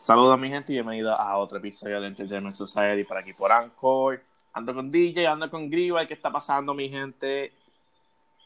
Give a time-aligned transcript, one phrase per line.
[0.00, 4.22] Saludos mi gente y bienvenidos a otro episodio de Entertainment Society por aquí por Anchor.
[4.54, 7.52] Ando con DJ, ando con Griva, ¿qué está pasando mi gente?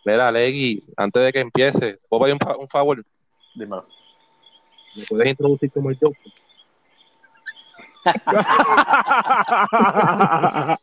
[0.05, 3.05] Mira, Legui, antes de que empiece, ¿puedo pedir un, fa- un favor?
[3.55, 3.87] Dímelo.
[4.97, 6.33] ¿Me puedes introducir como el Joker?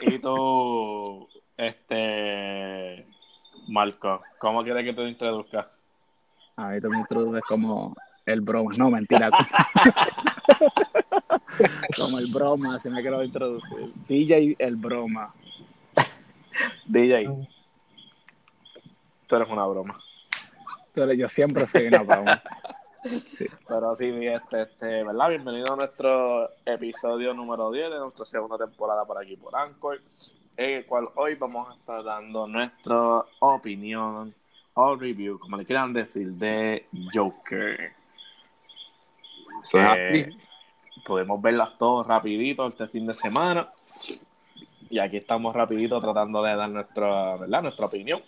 [0.00, 3.04] Y tú, este,
[3.68, 5.70] Marco, ¿cómo quieres que te introduzca?
[6.56, 7.96] Ahí tú me introduces como
[8.28, 8.72] el broma.
[8.76, 9.30] No, mentira.
[11.96, 13.92] como el broma, así me quiero introducir.
[14.06, 15.32] DJ el broma.
[16.86, 17.48] DJ,
[19.26, 19.98] tú eres una broma.
[20.92, 22.42] Pero yo siempre soy una broma.
[23.68, 25.30] Pero sí, este, este, ¿verdad?
[25.30, 30.00] Bienvenido a nuestro episodio número 10 de nuestra segunda temporada por aquí por Anchor,
[30.56, 34.34] en el cual hoy vamos a estar dando nuestra opinión
[34.74, 37.97] o review, como le quieran decir, de Joker.
[39.62, 40.38] Eso es Eh, así.
[41.04, 43.68] podemos verlas todas rapidito este fin de semana.
[44.90, 47.62] Y aquí estamos rapidito tratando de dar nuestra, ¿verdad?
[47.62, 48.22] nuestra opinión.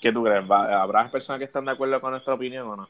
[0.00, 0.50] ¿Qué tú crees?
[0.50, 2.88] ¿Va- ¿Habrá personas que están de acuerdo con nuestra opinión o no?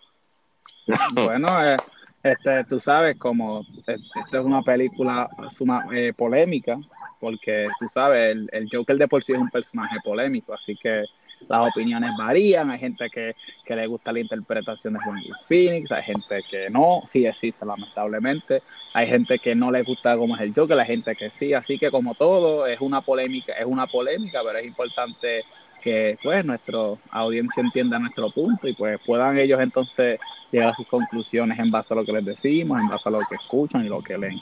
[1.14, 1.77] Bueno, eh,
[2.22, 6.78] este, tú sabes, como eh, esta es una película suma, eh, polémica,
[7.19, 11.05] porque tú sabes, el, el Joker de por sí es un personaje polémico, así que
[11.48, 12.70] las opiniones varían.
[12.70, 17.02] Hay gente que, que le gusta la interpretación de Joaquin Phoenix, hay gente que no,
[17.08, 18.62] sí existe, lamentablemente.
[18.94, 21.78] Hay gente que no le gusta cómo es el Joker, hay gente que sí, así
[21.78, 25.44] que como todo, es una polémica, es una polémica, pero es importante
[25.80, 26.78] que pues nuestra
[27.10, 31.94] audiencia entienda nuestro punto y pues puedan ellos entonces llegar a sus conclusiones en base
[31.94, 34.41] a lo que les decimos, en base a lo que escuchan y lo que leen.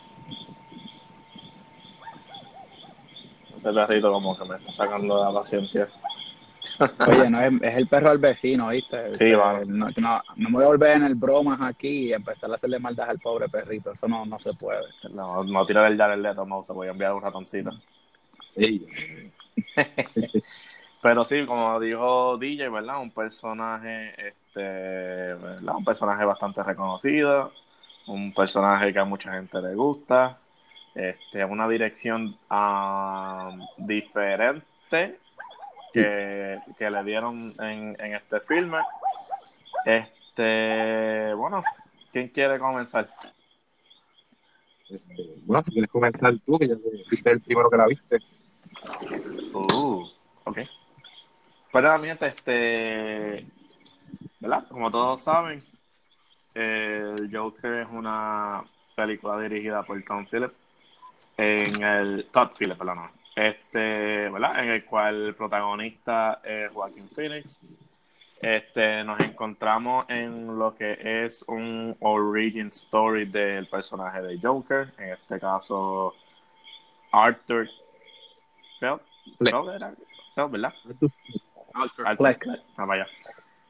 [3.56, 5.88] Ese perrito como que me está sacando la paciencia.
[7.06, 9.14] Oye, no es, es el perro del vecino, ¿viste?
[9.14, 9.66] Sí, vale.
[9.66, 12.78] no, no, no me voy a volver en el bromas aquí y empezar a hacerle
[12.78, 14.84] maldad al pobre perrito, eso no, no se puede.
[15.12, 17.70] No, no tiro del Leto, no, te voy a enviar un ratoncito.
[18.54, 18.86] Ey,
[21.00, 23.00] Pero sí, como dijo DJ, ¿verdad?
[23.00, 25.76] Un personaje, este, ¿verdad?
[25.76, 27.52] Un personaje bastante reconocido,
[28.08, 30.38] un personaje que a mucha gente le gusta,
[30.94, 35.18] este, una dirección ah, diferente
[35.92, 38.78] que, que le dieron en, en este filme.
[39.84, 41.62] Este, bueno,
[42.12, 43.08] ¿quién quiere comenzar?
[44.88, 46.76] este, bueno, si quieres comenzar tú, que ya
[47.08, 48.18] fuiste el primero que la viste.
[49.52, 50.08] Uh,
[50.44, 50.58] ok.
[51.72, 53.46] Pero mi gente, este,
[54.40, 54.66] ¿verdad?
[54.68, 55.62] Como todos saben,
[56.54, 58.64] el Joker es una
[58.96, 60.54] película dirigida por Tom Phillips
[61.36, 63.17] en el Todd Phillips, perdón, no.
[63.38, 64.64] Este, ¿verdad?
[64.64, 67.60] En el cual el protagonista es Joaquin Phoenix.
[68.40, 75.12] Este, nos encontramos en lo que es un origin story del personaje de Joker, en
[75.12, 76.14] este caso
[77.10, 77.68] Arthur
[78.80, 79.00] era-
[80.34, 80.74] Feld, ¿verdad?
[81.74, 82.16] Arthur.
[82.16, 82.44] Fleck.
[82.76, 83.06] Ah, vaya.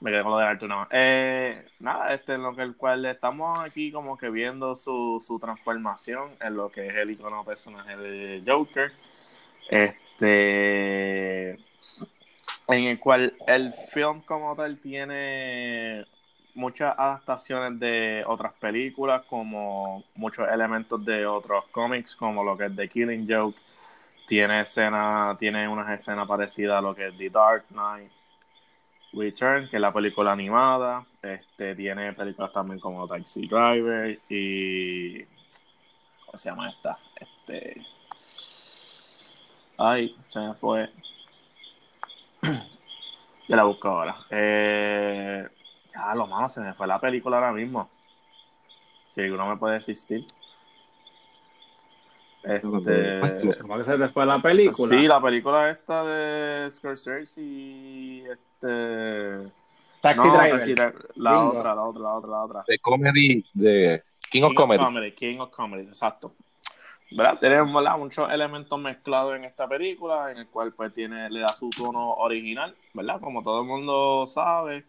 [0.00, 0.88] Me quedé con lo de Arthur nada más.
[0.92, 5.38] Eh, nada, este, en lo que el cual estamos aquí como que viendo su, su
[5.40, 8.92] transformación en lo que es el icono personaje de Joker.
[9.68, 11.58] Este
[12.68, 16.04] en el cual el film como tal tiene
[16.54, 22.76] muchas adaptaciones de otras películas, como muchos elementos de otros cómics, como lo que es
[22.76, 23.56] The Killing Joke,
[24.26, 28.10] tiene escena, tiene unas escenas parecidas a lo que es The Dark Knight
[29.12, 35.22] Return, que es la película animada, este tiene películas también como Taxi Driver y
[36.26, 36.98] ¿cómo se llama esta?
[37.18, 37.82] Este
[39.78, 40.90] ay, se me fue.
[43.48, 44.14] Ya la busco ahora.
[44.30, 45.48] Eh,
[45.94, 47.88] ya, lo malo, se me fue la película ahora mismo.
[49.06, 50.26] Si alguno me puede asistir.
[52.42, 52.60] Este,
[53.60, 54.88] ¿Cómo que se te fue la película?
[54.88, 59.50] Sí, la película esta de Scorsese y este...
[60.00, 60.74] Taxi no, Driver.
[60.74, 60.74] Taxi.
[61.16, 62.64] La otra, la otra, la otra, la otra.
[62.66, 65.12] De comedy, de King of Comedy.
[65.12, 66.32] King of Comedy, exacto.
[67.10, 67.38] ¿Verdad?
[67.40, 67.98] Tenemos ¿verdad?
[67.98, 72.12] muchos elementos mezclados en esta película, en el cual pues tiene, le da su tono
[72.14, 73.20] original, ¿verdad?
[73.20, 74.84] Como todo el mundo sabe,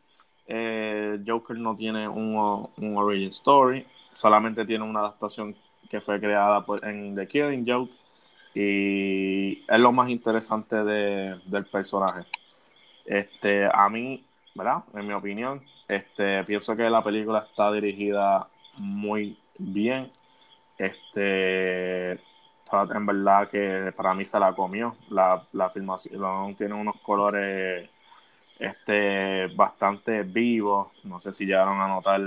[0.48, 5.56] eh, Joker no tiene un, un origin story, solamente tiene una adaptación
[5.90, 7.94] que fue creada por, en The Killing Joke
[8.54, 12.26] y es lo más interesante de- del personaje.
[13.06, 14.24] Este, a mí,
[14.56, 14.84] ¿verdad?
[14.94, 20.10] En mi opinión, este, pienso que la película está dirigida muy bien.
[20.80, 24.96] Este, en verdad que para mí se la comió.
[25.10, 27.90] La, la filmación tiene unos colores
[28.58, 30.92] este, bastante vivo.
[31.04, 32.22] No sé si llegaron a notar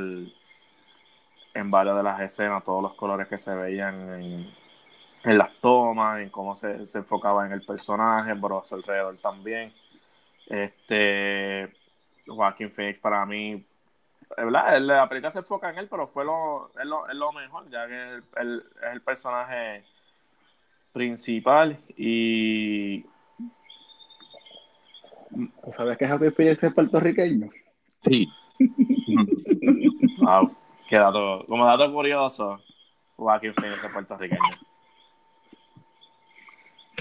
[1.54, 4.52] en varias de las escenas todos los colores que se veían
[5.24, 9.72] en, las tomas, en cómo se, se, enfocaba en el personaje, pero alrededor también.
[10.46, 11.72] Este,
[12.26, 13.64] Joaquín Phoenix para mí,
[14.36, 14.80] ¿verdad?
[14.80, 17.86] La película se enfoca en él, pero fue lo, es, lo, es lo mejor, ya
[17.86, 19.84] que él, es el personaje
[20.92, 23.04] principal y...
[25.72, 27.48] ¿Sabes que Joaquín Phoenix es puertorriqueño?
[28.02, 28.28] Sí.
[30.20, 30.54] wow,
[30.88, 32.60] qué dato, como dato curioso,
[33.16, 34.71] Joaquín Phoenix es puertorriqueño.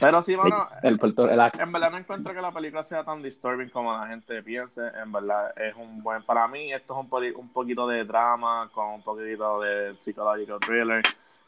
[0.01, 3.95] Pero sí, bueno, el, en verdad no encuentro que la película sea tan disturbing como
[3.95, 4.81] la gente piense.
[4.99, 8.95] En verdad es un buen, para mí esto es un, un poquito de drama con
[8.95, 11.03] un poquito de psicológico thriller.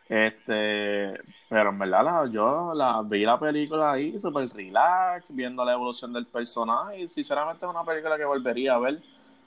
[0.07, 1.19] Este,
[1.50, 6.27] pero en verdad yo la, vi la película ahí super relax, viendo la evolución del
[6.27, 9.01] personaje y sinceramente es una película que volvería a ver,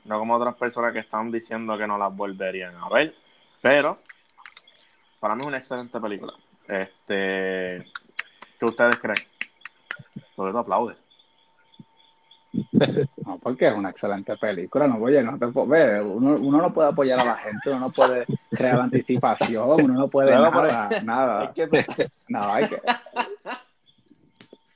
[0.04, 3.14] no como otras personas que están diciendo que no las volverían a ver.
[3.62, 3.98] Pero
[5.20, 6.32] para mí es una excelente película.
[6.66, 7.84] Este,
[8.58, 9.18] ¿Qué ustedes creen?
[10.34, 10.94] Por eso aplaude.
[13.24, 14.86] No, porque es una excelente película.
[14.86, 17.90] No, oye, no te ver, uno, uno no puede apoyar a la gente, uno no
[17.90, 21.52] puede crear anticipación, uno no puede nada, nada.
[22.28, 22.80] No, hay que...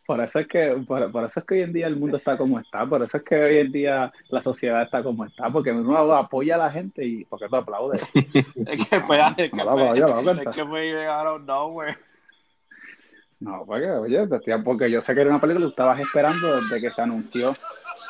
[0.07, 2.37] Por eso es que, por, por, eso es que hoy en día el mundo está
[2.37, 5.71] como está, por eso es que hoy en día la sociedad está como está, porque
[5.71, 8.03] uno apoya a la gente y porque tú aplaudes.
[8.15, 10.01] es que fue, es que fue,
[10.43, 11.97] es que fue of nowhere.
[13.41, 14.29] No, porque, oye,
[14.63, 17.57] porque yo sé que era una película que estabas esperando desde que se anunció.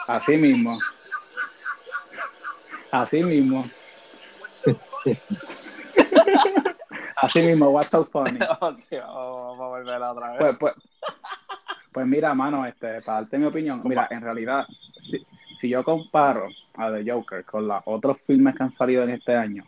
[0.08, 0.76] Así mismo.
[2.90, 3.64] Así mismo.
[7.16, 8.38] Así mismo, what's so funny.
[8.40, 10.38] vamos a volver otra vez.
[10.38, 10.74] Pues, pues,
[11.92, 14.66] pues, mira, mano, este, para darte mi opinión, mira, en realidad,
[15.02, 15.24] si,
[15.58, 19.36] si yo comparo a The Joker con los otros filmes que han salido en este
[19.36, 19.64] año,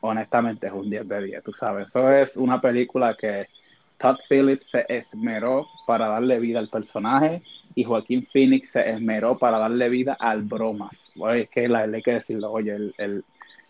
[0.00, 1.88] honestamente es un 10 de 10, tú sabes.
[1.88, 3.48] Eso es una película que
[3.98, 7.42] Todd Phillips se esmeró para darle vida al personaje
[7.74, 10.96] y Joaquín Phoenix se esmeró para darle vida al bromas.
[11.34, 12.92] es que la, hay que decirlo, oye,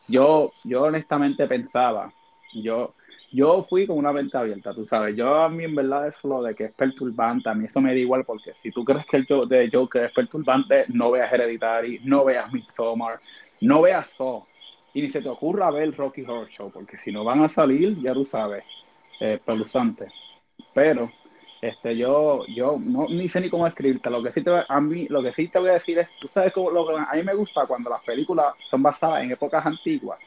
[0.08, 2.12] yo, honestamente pensaba,
[2.52, 2.94] yo,
[3.68, 6.54] fui con una venta abierta, tú sabes, yo a mí en verdad es lo de
[6.54, 9.26] que es perturbante, a mí eso me da igual porque si tú crees que el
[9.26, 13.20] de Joker es perturbante, no veas Hereditary, no veas Midsommar,
[13.60, 14.44] no veas Saw,
[14.94, 18.00] y ni se te ocurra ver Rocky Horror Show, porque si no van a salir,
[18.00, 18.64] ya tú sabes,
[19.20, 19.40] eh,
[20.74, 21.10] Pero
[21.60, 24.10] este, yo, yo no ni sé ni cómo escribirte.
[24.10, 26.28] Lo que sí te, a mí, lo que sí te voy a decir es, tú
[26.28, 29.64] sabes cómo, lo que a mí me gusta cuando las películas son basadas en épocas
[29.64, 30.18] antiguas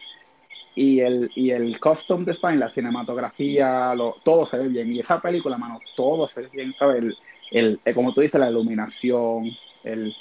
[0.75, 4.91] y el, y el custom design, la cinematografía, lo, todo se ve bien.
[4.93, 7.03] Y esa película, mano, todo se ve bien, ¿sabes?
[7.03, 7.17] El,
[7.51, 9.45] el, eh, como tú dices, la iluminación,
[9.83, 10.15] el,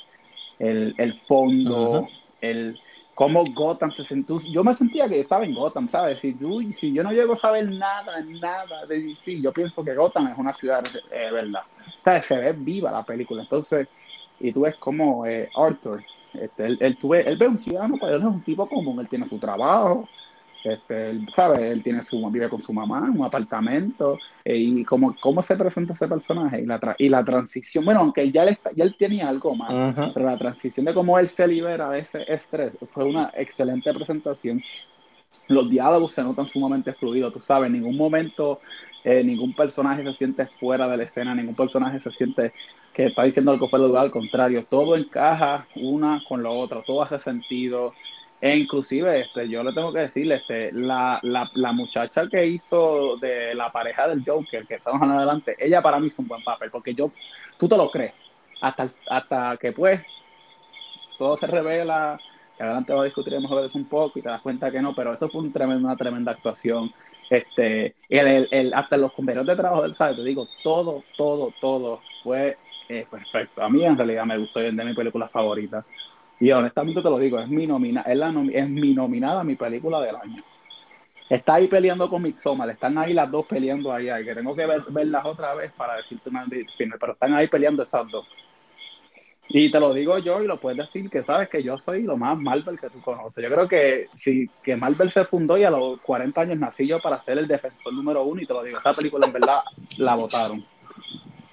[0.58, 2.08] el, el fondo,
[2.40, 2.78] el,
[3.18, 4.38] cómo Gotham se sentó.
[4.48, 6.20] Yo me sentía que estaba en Gotham, ¿sabes?
[6.20, 9.92] Si, tú, si yo no llego a saber nada, nada de DC, yo pienso que
[9.92, 11.62] Gotham es una ciudad, eh, ¿verdad?
[12.04, 12.26] ¿Sabes?
[12.26, 13.42] Se ve viva la película.
[13.42, 13.88] Entonces,
[14.38, 16.00] y tú ves como eh, Arthur,
[16.32, 19.08] este, él, él, tú él ve un ciudadano, pero él es un tipo común, él
[19.08, 20.08] tiene su trabajo,
[20.64, 21.70] este, él, ¿sabe?
[21.70, 24.18] Él tiene su, vive con su mamá un apartamento.
[24.44, 27.84] Eh, y cómo, cómo se presenta ese personaje y la, y la transición.
[27.84, 31.28] Bueno, aunque ya él, ya él tenía algo más, pero la transición de cómo él
[31.28, 34.62] se libera de ese estrés fue una excelente presentación.
[35.48, 38.60] Los diálogos se notan sumamente fluidos, tú sabes, en ningún momento
[39.04, 42.52] eh, ningún personaje se siente fuera de la escena, ningún personaje se siente
[42.94, 46.82] que está diciendo algo fuera de lugar, al contrario, todo encaja una con la otra,
[46.82, 47.92] todo hace sentido.
[48.40, 53.16] E inclusive, este, yo le tengo que decirle, este, la, la, la, muchacha que hizo
[53.16, 56.70] de la pareja del Joker, que estamos adelante, ella para mí es un buen papel,
[56.70, 57.10] porque yo,
[57.58, 58.12] tú te lo crees,
[58.60, 60.00] hasta, hasta que pues
[61.18, 62.18] todo se revela,
[62.56, 64.94] que adelante va a discutir mejor eso un poco y te das cuenta que no,
[64.94, 66.92] pero eso fue una tremenda actuación.
[67.30, 70.16] Este, el, el, hasta los compañeros de trabajo del ¿sabes?
[70.16, 72.56] te digo, todo, todo, todo fue
[72.88, 73.62] eh, perfecto.
[73.62, 75.84] A mí en realidad me gustó, es de mi película favorita.
[76.40, 80.00] Y honestamente te lo digo, es mi, nomina, es, la es mi nominada mi película
[80.00, 80.42] del año.
[81.28, 84.82] Está ahí peleando con Midsommar, están ahí las dos peleando ahí, que tengo que ver,
[84.88, 86.46] verlas otra vez para decirte una
[86.98, 88.26] pero están ahí peleando esas dos.
[89.50, 92.18] Y te lo digo yo y lo puedes decir que sabes que yo soy lo
[92.18, 93.42] más Marvel que tú conoces.
[93.42, 97.00] Yo creo que si que Marvel se fundó y a los 40 años nací yo
[97.00, 99.60] para ser el defensor número uno y te lo digo, esta película en verdad
[99.96, 100.64] la votaron.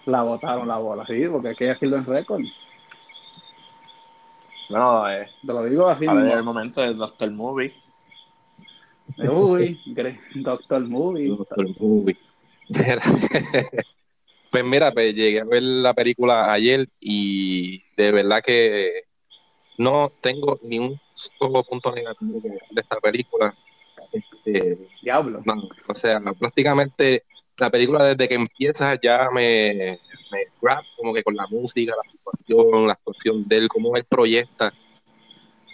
[0.06, 2.44] La votaron la bola, sí, porque hay que decirlo en récord.
[4.70, 6.06] Bueno, eh, te lo digo así.
[6.08, 7.74] A ver, el momento del Doctor Movie.
[9.18, 9.80] Uy,
[10.36, 11.28] Doctor Movie.
[11.30, 12.18] Doctor Movie.
[14.52, 19.04] pues mira, pues llegué a ver la película ayer y de verdad que
[19.78, 23.54] no tengo ni un solo punto negativo de, de esta película.
[24.12, 25.42] Este, Diablo.
[25.46, 27.24] no, o sea, prácticamente
[27.58, 30.00] la película desde que empieza ya me,
[30.32, 34.04] me grab como que con la música, la situación, la actuación de él, cómo él
[34.04, 34.74] proyecta.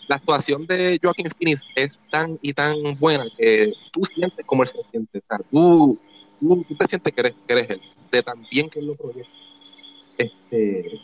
[0.08, 4.70] La actuación de Joaquin Phoenix es tan y tan buena que tú sientes como él
[4.70, 5.20] se siente.
[5.20, 6.00] O sea, tú,
[6.40, 8.96] tú, tú te sientes que eres, que eres él, de tan bien que él lo
[8.96, 9.32] proyecta.
[10.18, 11.00] Este,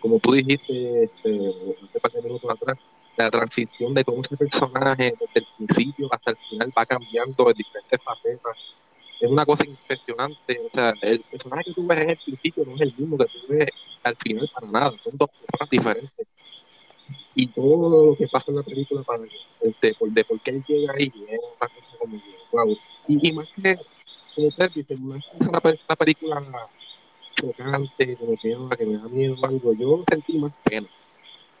[0.00, 1.50] como tú dijiste este,
[1.88, 2.78] hace par minutos atrás,
[3.16, 7.56] la transición de cómo ese personaje desde el principio hasta el final va cambiando en
[7.56, 8.56] diferentes facetas.
[9.22, 10.60] Es una cosa impresionante.
[10.66, 13.26] O sea, el personaje que tú ves en el principio no es el mismo que
[13.26, 13.68] tú ves
[14.02, 14.92] al final para nada.
[15.04, 16.26] Son dos personas diferentes.
[17.34, 19.22] Y todo lo que pasa en la película para
[19.60, 22.76] este, por, de por qué él llega ahí es una cosa como que, wow.
[23.08, 23.76] Y, y más que,
[24.34, 26.42] como ustedes dicen, no es una, una película
[27.34, 29.72] chocante, como que, ah, que me da miedo algo.
[29.74, 30.88] Yo sentí más pena.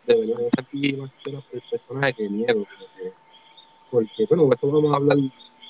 [0.06, 2.64] De verdad, yo sentí más pena por el personaje que miedo.
[2.64, 3.12] que-
[3.90, 5.18] porque, bueno, esto vamos a hablar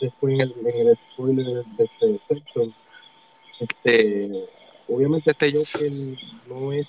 [0.02, 2.74] después en el, en el spoiler de este section.
[3.60, 4.48] Este,
[4.88, 5.92] obviamente este Joker
[6.48, 6.86] no es,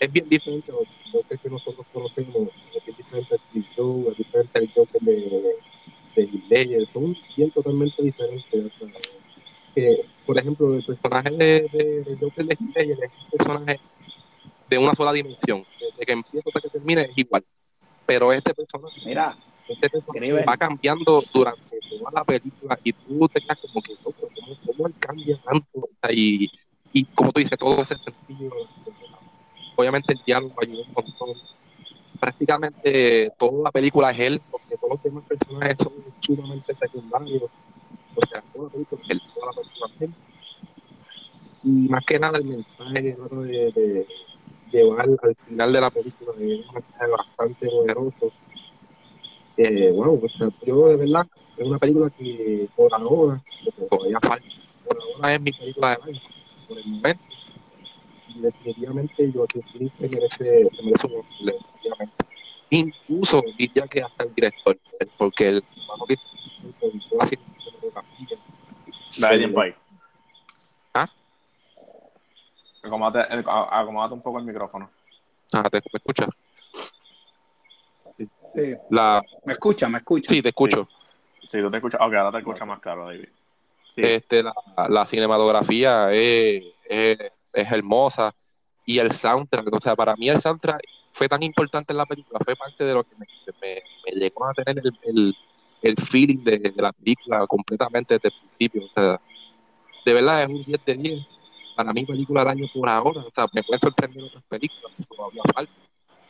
[0.00, 4.58] es bien diferente a los que nosotros conocemos, es bien diferente al Steve es diferente
[4.58, 5.56] al Joker de,
[6.16, 8.74] de Ledger, son bien totalmente diferentes.
[9.74, 13.80] que, por ejemplo, el personaje de, de, de Joker de Ledger es un personaje
[14.68, 17.42] de una sola dimensión, desde que empieza hasta que termina es igual.
[18.04, 19.36] Pero este personaje Mira,
[19.76, 20.44] personaje Escribe.
[20.44, 24.86] va cambiando durante toda la película y tú te quedas como que, "Loco, ¿cómo, cómo
[24.88, 25.88] él cambia tanto?
[26.10, 26.50] Y,
[26.92, 28.52] y como tú dices, todo ese sentido.
[29.76, 31.36] Obviamente el diálogo ayuda un montón.
[32.18, 37.42] Prácticamente toda la película es él, porque todos los demás personajes son sumamente secundarios.
[38.16, 40.14] O sea, toda la película es él, toda la película es él.
[41.64, 44.06] Y más que nada el mensaje de, de
[44.72, 48.32] llevar al final de la película es un mensaje bastante poderoso
[49.58, 50.32] eh, bueno, pues,
[50.64, 53.42] yo de verdad es una película que por ahora,
[53.90, 54.46] todavía falta,
[54.86, 56.20] por ahora es mi película del año,
[56.68, 57.22] por el momento.
[58.28, 62.14] Y definitivamente yo que sí se merece, se merece un definitivamente.
[62.70, 64.78] Incluso diría que hasta el director,
[65.16, 66.16] porque el hermano que
[66.78, 67.24] toda
[69.18, 69.74] la tiempo ahí.
[70.94, 71.06] ¿Ah?
[72.82, 74.88] Acomódate, a- acomódate un poco el micrófono.
[75.52, 76.28] ah, ¿te, ¿me escuchas?
[78.18, 78.74] Sí.
[78.90, 79.88] La, ¿Me escucha?
[79.88, 80.28] ¿Me escucha?
[80.28, 80.88] sí, te escucho.
[81.48, 82.00] Sí, tú te escuchas.
[82.00, 83.28] Ok, ahora te escuchas más claro, David.
[83.88, 84.02] Sí.
[84.02, 84.52] Este, la,
[84.88, 87.18] la cinematografía es, es,
[87.52, 88.34] es hermosa
[88.84, 90.80] y el soundtrack, o sea, para mí el soundtrack
[91.12, 93.26] fue tan importante en la película, fue parte de lo que me,
[93.60, 95.36] me, me llegó a tener el, el,
[95.82, 99.20] el feeling de, de la película completamente desde el principio, o sea,
[100.04, 101.26] de verdad es un 10 de 10
[101.76, 105.42] para mí película del año por ahora, o sea, me pueden sorprender otras películas, todavía
[105.52, 105.72] falta,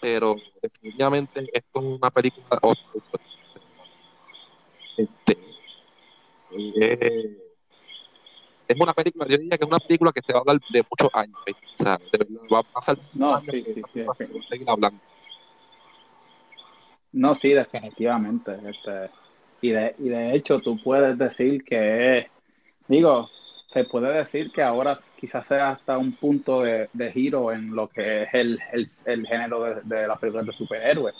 [0.00, 2.60] pero definitivamente esto es una película
[4.96, 5.38] este,
[6.50, 7.36] eh,
[8.68, 10.84] es una película, yo diría que es una película que se va a hablar de
[10.90, 11.66] muchos años, ¿viste?
[11.78, 14.04] o sea, de verdad, va a pasar No, años sí, sí, sí,
[14.48, 15.00] seguir hablando.
[17.12, 18.52] No, sí, definitivamente.
[18.52, 19.10] Este,
[19.62, 22.28] y, de, y de hecho, tú puedes decir que
[22.88, 23.30] digo,
[23.72, 27.88] se puede decir que ahora quizás sea hasta un punto de, de giro en lo
[27.88, 31.14] que es el, el, el género de, de las películas de superhéroes.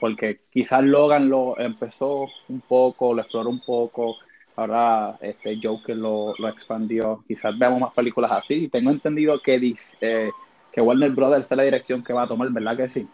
[0.00, 4.16] Porque quizás Logan lo empezó un poco, lo exploró un poco,
[4.56, 7.24] ahora este Joker lo, lo expandió.
[7.28, 8.54] Quizás veamos más películas así.
[8.64, 10.30] Y tengo entendido que, dis- eh,
[10.72, 13.08] que Warner Brothers es la dirección que va a tomar, ¿verdad que sí?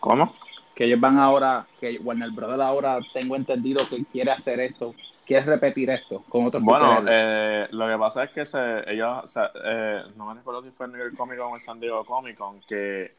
[0.00, 0.34] ¿Cómo?
[0.74, 4.94] que ellos van ahora, que Warner Brothers ahora tengo entendido que quiere hacer eso,
[5.26, 10.02] quiere repetir esto con otros Bueno, eh, lo que pasa es que se, ellos, eh,
[10.16, 12.60] no me recuerdo si fue en York Comic Con o en San Diego Comic Con,
[12.62, 13.14] que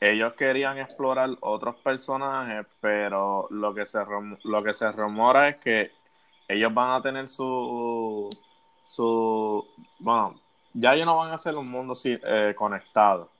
[0.00, 3.98] ellos querían explorar otros personajes, pero lo que se
[4.44, 5.90] lo que se rumora es que
[6.46, 8.28] ellos van a tener su
[8.84, 9.66] su
[9.98, 10.34] bueno,
[10.72, 13.30] ya ellos no van a hacer un mundo eh, conectado,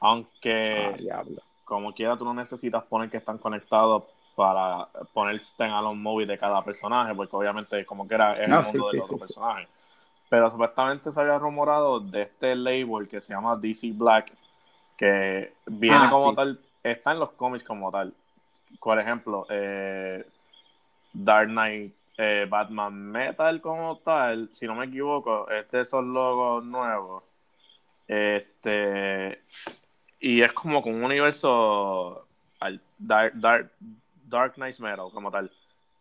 [0.00, 1.22] aunque Ah,
[1.64, 4.04] como quiera tú no necesitas poner que están conectados
[4.38, 8.60] para poner stand-alone movie de cada personaje, porque obviamente como que era es No, el
[8.62, 9.66] sí, mundo sí, del otro sí, personaje.
[10.30, 14.32] Pero supuestamente se había rumorado de este label que se llama DC Black,
[14.96, 18.14] que viene Ah, como tal, está en los cómics como tal.
[18.80, 20.26] Por ejemplo, eh,
[21.12, 27.24] Dark Knight, eh, Batman Metal como tal, si no me equivoco, este son logos nuevos.
[28.06, 29.42] Este,
[30.20, 32.26] y es como con un universo
[32.60, 33.72] al- Dark, Dark,
[34.28, 35.50] Dark Knight Metal como tal.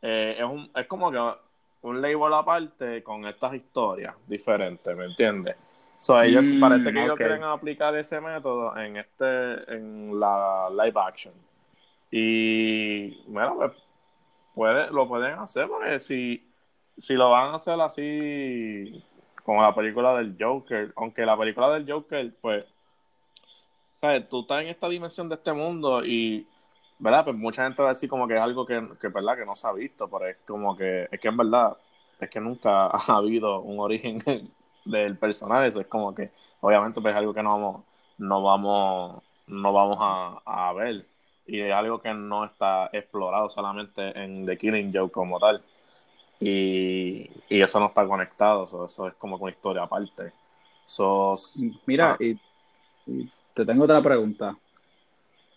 [0.02, 1.20] Eh, es, un, es como que
[1.82, 5.56] un label aparte con estas historias diferentes, ¿me entiendes?
[5.96, 11.00] So, ellos Mm, parece que ellos quieren aplicar ese método en este en la live
[11.00, 11.34] action.
[12.12, 13.72] Y bueno, pues
[14.54, 16.48] puede, lo pueden hacer porque si,
[16.98, 19.04] si lo van a hacer así
[19.44, 22.66] como la película del Joker, aunque la película del Joker, pues,
[23.94, 26.48] sabes, tú estás en esta dimensión de este mundo y,
[27.00, 27.26] ¿verdad?
[27.26, 29.38] Pues mucha gente va a decir como que es algo que, que ¿verdad?
[29.38, 31.78] Que no se ha visto, pero es como que, es que en verdad,
[32.20, 34.18] es que nunca ha habido un origen
[34.86, 37.86] del personaje, eso es como que, obviamente, pues es algo que no vamos,
[38.18, 41.08] no vamos, no vamos a, a ver.
[41.46, 45.64] Y es algo que no está explorado solamente en The Killing Joke como tal.
[46.40, 50.34] Y, y eso no está conectado, so, eso es como una historia aparte.
[50.86, 51.36] So,
[51.86, 52.20] Mira, Ah.
[52.20, 52.40] y,
[53.08, 54.58] y te tengo otra pregunta.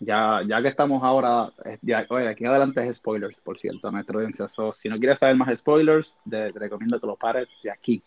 [0.03, 3.89] Ya, ya que estamos ahora, eh, ya, oye, de aquí adelante es spoilers, por cierto,
[3.89, 4.49] a nuestra audiencia.
[4.49, 8.03] So, si no quieres saber más spoilers, te, te recomiendo que lo pares de aquí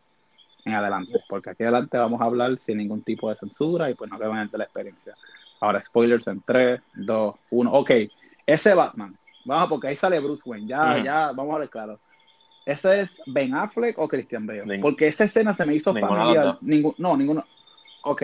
[0.66, 4.10] en adelante, porque aquí adelante vamos a hablar sin ningún tipo de censura y pues
[4.10, 5.16] no te van a entrar la experiencia.
[5.60, 7.72] Ahora, spoilers en 3, 2, 1.
[7.72, 7.92] Ok,
[8.48, 9.14] ese Batman,
[9.46, 12.00] vamos, porque ahí sale Bruce Wayne, ya, ya, vamos a ver claro.
[12.66, 14.64] ¿Ese es Ben Affleck o Christian Bale?
[14.66, 16.58] Ning- Porque esa escena se me hizo Ninguno de familiar.
[16.62, 17.46] Ningún, no, ninguno.
[18.04, 18.24] Ok.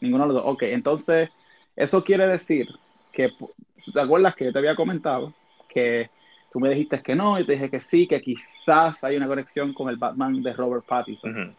[0.00, 0.52] Ninguno de los dos.
[0.54, 1.30] Ok, entonces,
[1.76, 2.68] eso quiere decir
[3.12, 3.30] que,
[3.92, 5.32] ¿te acuerdas que yo te había comentado
[5.68, 6.10] que
[6.52, 7.38] tú me dijiste que no?
[7.38, 10.84] Y te dije que sí, que quizás hay una conexión con el Batman de Robert
[10.86, 11.54] Pattinson.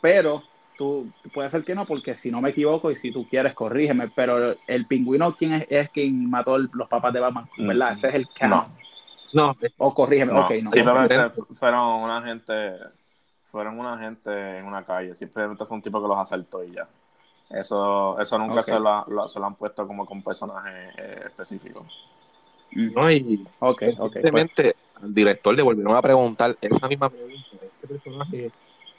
[0.00, 0.42] Pero
[0.76, 4.08] tú puede ser que no, porque si no me equivoco y si tú quieres, corrígeme.
[4.14, 7.48] Pero el pingüino, ¿quién es, es quien mató el- los papás de Batman?
[7.56, 7.92] ¿Verdad?
[7.92, 8.66] Mm, Ese es el No, canon.
[9.32, 10.32] No, O corrígeme.
[10.32, 10.70] no, ok, no.
[10.70, 12.72] simplemente fueron una gente,
[13.50, 16.86] fueron una gente en una calle, simplemente fue un tipo que los asaltó y ya.
[17.52, 21.86] Eso, eso nunca se, lo, lo- se lo han puesto como con personaje eh, específico.
[22.72, 23.78] No, y Ok, ok.
[23.78, 27.36] pues, Evidentemente, al director le volvieron a preguntar esa misma pregunta.
[27.60, 28.50] Este personaje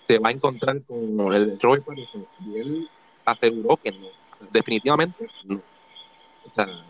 [0.07, 2.89] se va a encontrar con el Robert Pattinson y él
[3.25, 4.07] aseguró que no.
[4.51, 5.55] Definitivamente no.
[5.55, 6.85] O sea, Pero,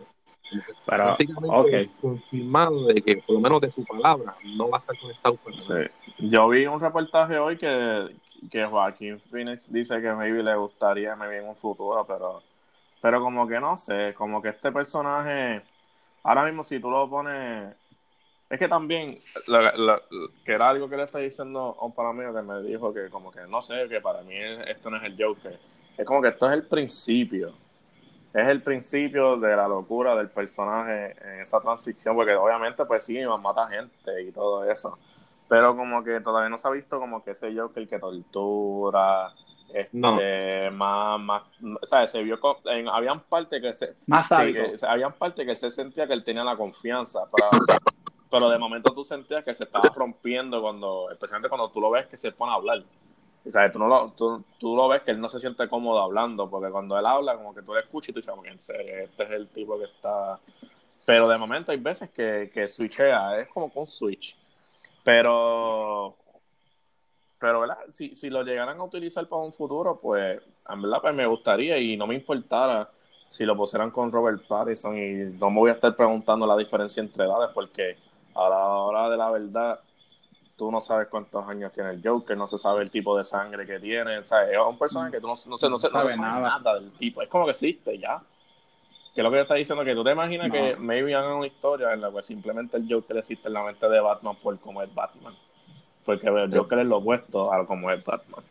[0.84, 1.56] prácticamente
[1.88, 2.00] ok.
[2.02, 5.58] confirmado de que por lo menos de su palabra no va a estar conectado con
[5.58, 5.72] Sí.
[6.18, 8.14] Yo vi un reportaje hoy que,
[8.50, 12.42] que Joaquín Phoenix dice que maybe le gustaría maybe en un futuro, pero,
[13.00, 15.62] pero como que no sé, como que este personaje,
[16.22, 17.74] ahora mismo si tú lo pones,
[18.48, 19.16] es que también,
[20.44, 23.08] que era algo que le está diciendo a un pana mío que me dijo que
[23.08, 24.34] como que no sé, que para mí
[24.66, 25.58] esto no es el Joker,
[25.96, 27.54] es como que esto es el principio.
[28.32, 33.16] Es el principio de la locura del personaje en esa transición, porque obviamente pues sí,
[33.40, 34.98] mata gente y todo eso
[35.48, 39.32] pero como que todavía no se ha visto como que ese Joker que tortura
[39.72, 40.18] este No.
[40.72, 41.42] más más
[41.82, 45.70] sabes se vio en, habían partes que se Más sí, que- habían partes que se
[45.70, 47.50] sentía que él tenía la confianza pero,
[48.30, 52.06] pero de momento tú sentías que se estaba rompiendo cuando especialmente cuando tú lo ves
[52.06, 52.82] que se pone a hablar
[53.46, 56.00] o sea, tú, no lo, tú, tú lo ves que él no se siente cómodo
[56.00, 58.48] hablando, porque cuando él habla, como que tú le escuchas y tú dices, como que
[58.48, 60.38] en serio, este es el tipo que está...
[61.04, 64.34] Pero de momento hay veces que, que switchea, es como con switch.
[65.04, 66.16] Pero,
[67.38, 67.78] pero ¿verdad?
[67.92, 71.78] Si, si lo llegaran a utilizar para un futuro, pues en verdad pues me gustaría
[71.78, 72.90] y no me importara
[73.28, 77.02] si lo pusieran con Robert Pattinson y no me voy a estar preguntando la diferencia
[77.02, 77.96] entre edades porque
[78.34, 79.80] a la hora de la verdad
[80.56, 83.66] tú no sabes cuántos años tiene el Joker, no se sabe el tipo de sangre
[83.66, 84.52] que tiene, ¿sabes?
[84.52, 86.58] Es un personaje que tú no, no, sé, no, sé, no sabe se sabe nada.
[86.58, 86.74] nada.
[86.74, 88.22] del tipo, es como que existe ya.
[89.14, 90.52] Que es lo que yo está diciendo, que tú te imaginas No.
[90.54, 93.88] que maybe hagan una historia en la que simplemente el Joker existe en la mente
[93.88, 95.34] de Batman por cómo es Batman.
[96.04, 98.44] Porque el Joker es lo opuesto a cómo es Batman.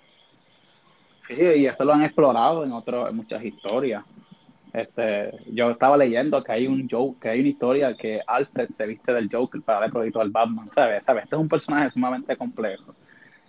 [1.27, 4.03] Sí, y eso lo han explorado en otro, en muchas historias.
[4.73, 8.85] Este, yo estaba leyendo que hay un joke, que hay una historia que Alfred se
[8.87, 11.03] viste del Joker para darle proyecto al Batman, ¿sabes?
[11.05, 11.25] ¿Sabes?
[11.25, 12.95] Este es un personaje sumamente complejo.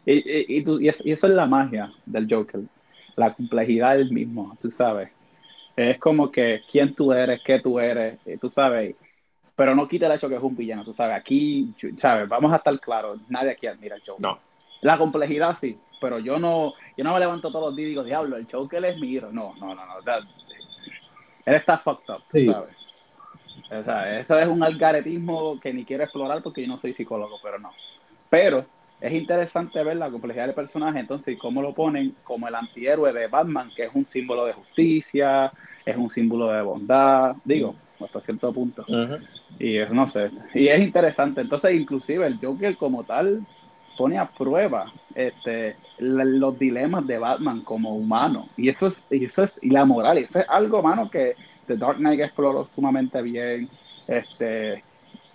[0.04, 2.60] Y, y, y, tú- y eso es la magia del Joker,
[3.16, 5.08] la complejidad del mismo, tú sabes.
[5.76, 8.94] Es como que quién tú eres, qué tú eres, y tú sabes,
[9.56, 11.16] pero no quita el hecho que es un villano, tú sabes.
[11.16, 12.28] Aquí, yo- ¿sabes?
[12.28, 14.22] Vamos a estar claros, nadie aquí admira al Joker.
[14.22, 14.38] No.
[14.82, 18.04] La complejidad sí, pero yo no, yo no me levanto todos los días y digo,
[18.04, 19.30] diablo, el Joker es mi hero.
[19.32, 20.02] No, no, no, no.
[20.04, 20.24] that-
[21.46, 22.46] él está fucked up, tú Sí.
[22.46, 22.74] sabes.
[23.70, 27.38] O sea, eso es un algaretismo que ni quiero explorar porque yo no soy psicólogo,
[27.42, 27.70] pero no.
[28.30, 28.66] Pero
[29.06, 33.12] es interesante ver la complejidad del personaje, entonces, y cómo lo ponen como el antihéroe
[33.12, 35.52] de Batman, que es un símbolo de justicia,
[35.84, 38.88] es un símbolo de bondad, digo, hasta cierto punto.
[39.58, 41.40] Y es, no sé, y es interesante.
[41.42, 43.46] Entonces, inclusive el Joker como tal
[43.96, 48.52] pone a prueba este, la- los dilemas de Batman como humano.
[48.56, 51.36] Y eso es, y eso es, y la moral, y eso es algo, mano, que
[51.66, 53.68] The Dark Knight exploró sumamente bien.
[54.06, 54.84] Este,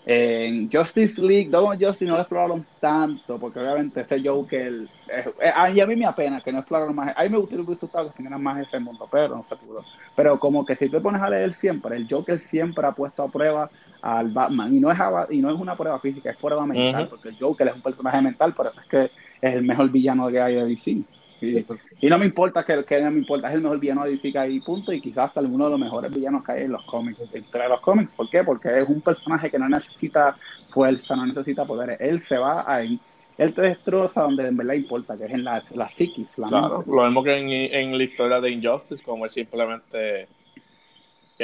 [0.05, 5.51] En Justice League, Dawn of Justice no lo exploraron tanto, porque obviamente este Joker, eh,
[5.53, 7.13] a, y a mí me apena que no exploraron más.
[7.15, 9.83] A mí me gustaría que tuvieran más ese mundo, pero no se pudo.
[10.15, 13.27] Pero como que si te pones a leer siempre, el Joker siempre ha puesto a
[13.27, 13.69] prueba
[14.01, 14.97] al Batman, y no es,
[15.29, 18.21] y no es una prueba física, es prueba mental, porque el Joker es un personaje
[18.21, 19.03] mental, por eso es que
[19.41, 21.03] es el mejor villano que hay de DC.
[21.41, 24.31] Y, no me importa que, que, no me importa, es el mejor villano de DC
[24.31, 26.83] que hay, punto, y quizás hasta uno de los mejores villanos que hay en los
[26.85, 28.43] cómics, entre los cómics, ¿por qué?
[28.43, 30.35] Porque es un personaje que no necesita
[30.69, 32.99] fuerza, no necesita poderes, él se va ahí,
[33.37, 36.29] él te destroza donde en verdad importa, que es en la, la psiquis.
[36.35, 40.27] claro, lo mismo que en, en, la historia de Injustice, como él simplemente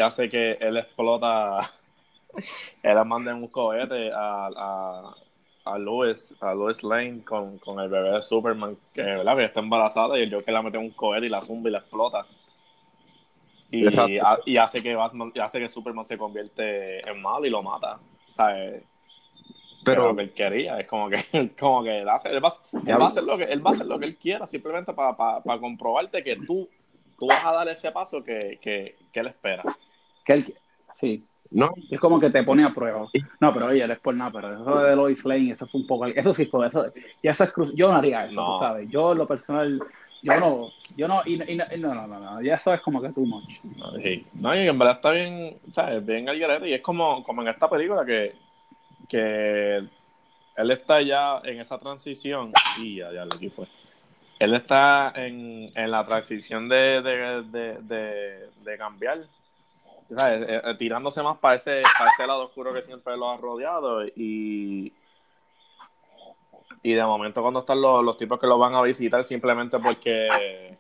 [0.02, 1.60] hace que él explota,
[2.84, 5.16] él manda un cohete a a
[5.78, 9.42] Lois, a Lois Lane con, con el bebé de Superman, que, ¿verdad?
[9.42, 12.26] está embarazada y el Joker la mete un cohete y la zumba y la explota.
[13.72, 13.86] Y,
[14.46, 18.00] y, hace que Batman, hace que Superman se convierte en malo y lo mata.
[18.32, 18.84] ¿Sabes?
[19.84, 23.08] Pero lo que él quería, es como que, como que él, hace, él, va, a
[23.08, 26.24] hacer lo que, él va a hacer lo que él quiera, simplemente para, para, comprobarte
[26.24, 26.70] que tú,
[27.20, 29.64] tú vas a dar ese paso que, que, que él espera.
[30.24, 30.56] Que él,
[31.00, 31.74] sí, ¿no?
[31.90, 33.08] Es como que te pone a prueba.
[33.40, 35.88] No, pero oye, no es por nada, pero eso de Lois Lane, eso fue un
[35.88, 38.60] poco, eso sí fue, eso, y eso es yo no haría eso, no.
[38.60, 38.90] ¿sabes?
[38.90, 39.80] Yo, lo personal,
[40.22, 43.10] yo no, yo no, y, y, no, no, no, no, ya eso es como que
[43.10, 43.60] too much.
[44.02, 44.26] Sí.
[44.34, 46.06] No, y en verdad está bien, ¿sabes?
[46.06, 48.34] Bien al y es como, como en esta película que,
[49.08, 53.68] que él está ya en esa transición, y ya, ya, aquí fue.
[54.38, 59.20] Él está en, en la transición de, de, de, de, de cambiar
[60.10, 61.82] eh, eh, tirándose más para ese,
[62.28, 64.94] lado oscuro que siempre lo ha rodeado y,
[66.84, 70.78] y de momento cuando están los, tipos que lo van a visitar simplemente porque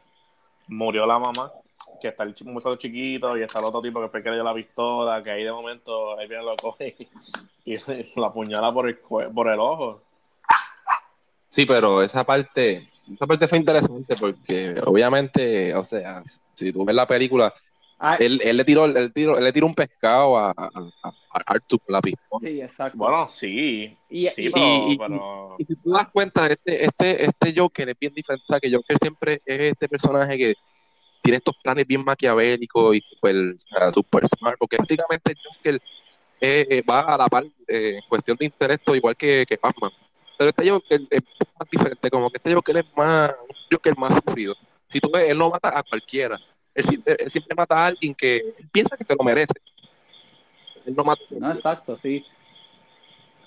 [0.68, 1.52] murió la mamá,
[2.00, 4.44] que está el muchacho chiquito y está el otro tipo que fue que le dio
[4.44, 6.96] la pistola, que ahí de momento él viene lo coge
[7.66, 10.04] y, y la apuñala por el, por el ojo.
[11.50, 16.22] Sí, pero esa parte, esa parte fue interesante porque obviamente, o sea,
[16.54, 17.54] si tú ves la película,
[17.98, 20.70] Ah, él, él, le tiró, él, tiró, él le tiró un pescado a, a,
[21.04, 22.40] a Arthur con la pistola.
[22.42, 22.98] Sí, exacto.
[22.98, 23.98] Bueno, sí.
[24.10, 28.14] Y, sí, y, pero, y, si tú das cuenta, este, este, este Joker es bien
[28.14, 28.44] diferente.
[28.44, 30.56] O sea, que Joker siempre es este personaje que
[31.22, 33.56] tiene estos planes bien maquiavélicos y super,
[33.94, 35.82] super smart, porque prácticamente Joker
[36.42, 39.92] eh, eh, va a la par eh, en cuestión de intelecto igual que, que Batman.
[40.38, 41.24] Pero este Joker es
[41.58, 44.54] más diferente, como que este Joker es más, un Joker más sufrido.
[44.90, 46.40] Si tú ves, él no mata a cualquiera
[46.76, 49.54] él siempre, mata a alguien que piensa que te lo merece.
[50.86, 51.22] Él no mata.
[51.32, 52.24] No, exacto, sí.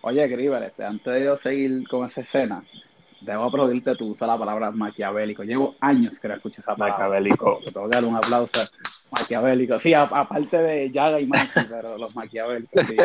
[0.01, 2.65] Oye, Grieber, este, antes de yo seguir con esa escena,
[3.21, 5.43] debo aplaudirte tú usas la palabra maquiavélico.
[5.43, 7.05] Llevo años que no escucho esa palabra.
[7.05, 7.61] Maquiavélico.
[7.65, 8.63] Te voy a dar un aplauso.
[9.11, 9.79] Maquiavélico.
[9.79, 12.97] Sí, aparte de Yaga y Maxi, pero los maquiavélicos, sí.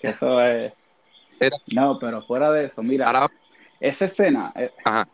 [0.00, 0.72] Que eso es.
[1.74, 3.30] No, pero fuera de eso, mira,
[3.78, 4.52] esa escena.
[4.56, 5.06] Eh, Ajá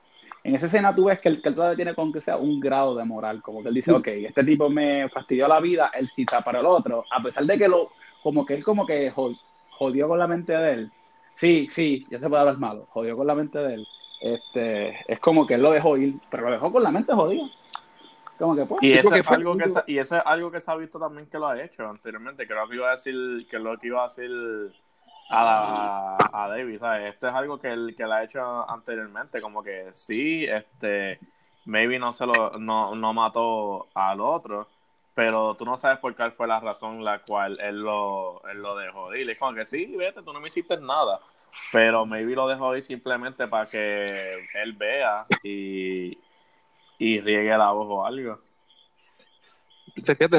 [0.46, 2.94] en esa escena tú ves que el, que todavía tiene con que sea un grado
[2.94, 6.40] de moral, como que él dice, ok, este tipo me fastidió la vida, él cita
[6.40, 7.90] para el otro, a pesar de que lo,
[8.22, 9.12] como que él como que
[9.70, 10.92] jodió con la mente de él.
[11.34, 13.88] Sí, sí, ya se puede hablar malo, jodió con la mente de él.
[14.20, 17.50] Este, es como que él lo dejó ir, pero lo dejó con la mente jodida.
[18.38, 20.76] Como que, pues, y, eso es algo que y eso es algo que se ha
[20.76, 22.46] visto también que lo ha hecho anteriormente.
[22.46, 24.30] Creo que iba a decir, que lo que iba a decir
[25.28, 27.14] a, a David, ¿sabes?
[27.14, 31.18] Esto es algo que él, que ha hecho anteriormente, como que sí, este,
[31.64, 34.68] maybe no se lo, no, no mató al otro,
[35.14, 38.76] pero tú no sabes por qué fue la razón la cual él lo, él lo
[38.76, 39.28] dejó ir.
[39.28, 41.20] Es como que sí, vete, tú no me hiciste nada,
[41.72, 46.18] pero maybe lo dejó ir simplemente para que él vea y,
[46.98, 48.40] y riegue la voz o algo.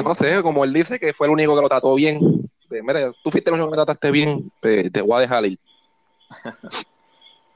[0.04, 3.14] no sé, como él dice que fue el único que lo trató bien, este, mira,
[3.24, 5.60] tú fuiste el que me trataste bien, te, te, voy a dejar ir.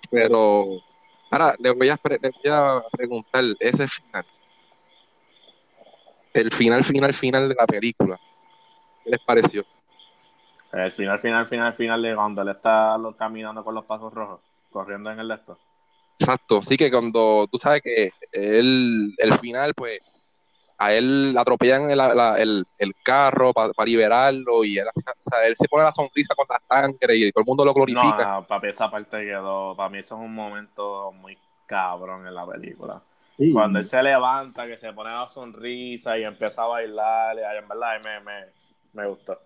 [0.09, 0.81] Pero
[1.29, 4.25] ahora le voy, a, voy a preguntar ese final.
[6.33, 8.19] El final, final, final de la película.
[9.03, 9.65] ¿Qué les pareció?
[10.71, 14.39] El final, final, final, final de cuando él está caminando con los pasos rojos,
[14.71, 15.57] corriendo en el esto.
[16.17, 19.99] Exacto, sí que cuando tú sabes que el, el final, pues
[20.81, 24.87] a él atropellan el, el, carro para liberarlo y él,
[25.45, 28.25] él se pone la sonrisa con la sangre y todo el mundo lo glorifica.
[28.25, 32.47] No, para esa parte quedó, para mí eso es un momento muy cabrón en la
[32.47, 32.99] película.
[33.53, 37.67] Cuando él se levanta, que se pone la sonrisa y empieza a bailar, y en
[37.67, 38.45] verdad me, me,
[38.93, 39.37] me gustó.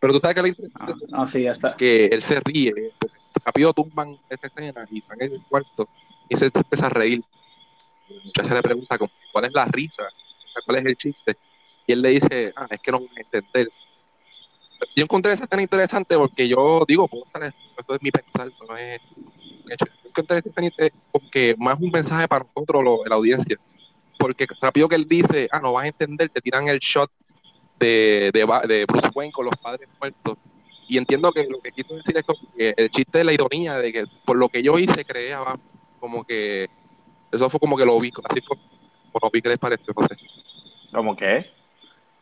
[0.00, 0.56] Pero tú sabes que le
[1.12, 1.46] ah, sí,
[1.78, 2.74] que él se ríe,
[3.44, 5.88] rápido tumban esta escena y están en el cuarto
[6.28, 7.22] y se empieza a reír.
[8.08, 8.98] Entonces se le pregunta
[9.32, 10.02] cuál es la risa
[10.64, 11.36] cuál es el chiste.
[11.86, 13.68] Y él le dice, ah, es que no van a entender.
[14.96, 17.08] yo encontré esa tan interesante porque yo digo,
[17.78, 19.00] esto es mi pensar, no es
[19.70, 19.86] hecho.
[20.02, 23.58] Yo encontré esa tan interesante porque más un mensaje para nosotros, la audiencia.
[24.18, 27.10] Porque rápido que él dice, ah, no vas a entender, te tiran el shot
[27.78, 30.38] de, de, de Bruce Wayne con los padres muertos.
[30.88, 33.92] Y entiendo que lo que quiso decir es que el chiste de la ironía de
[33.92, 35.34] que por lo que yo hice creé
[35.98, 36.68] como que
[37.32, 38.62] eso fue como que lo vi, así como,
[39.12, 40.16] como vi que les parece, no sé.
[40.94, 41.46] ¿Cómo qué?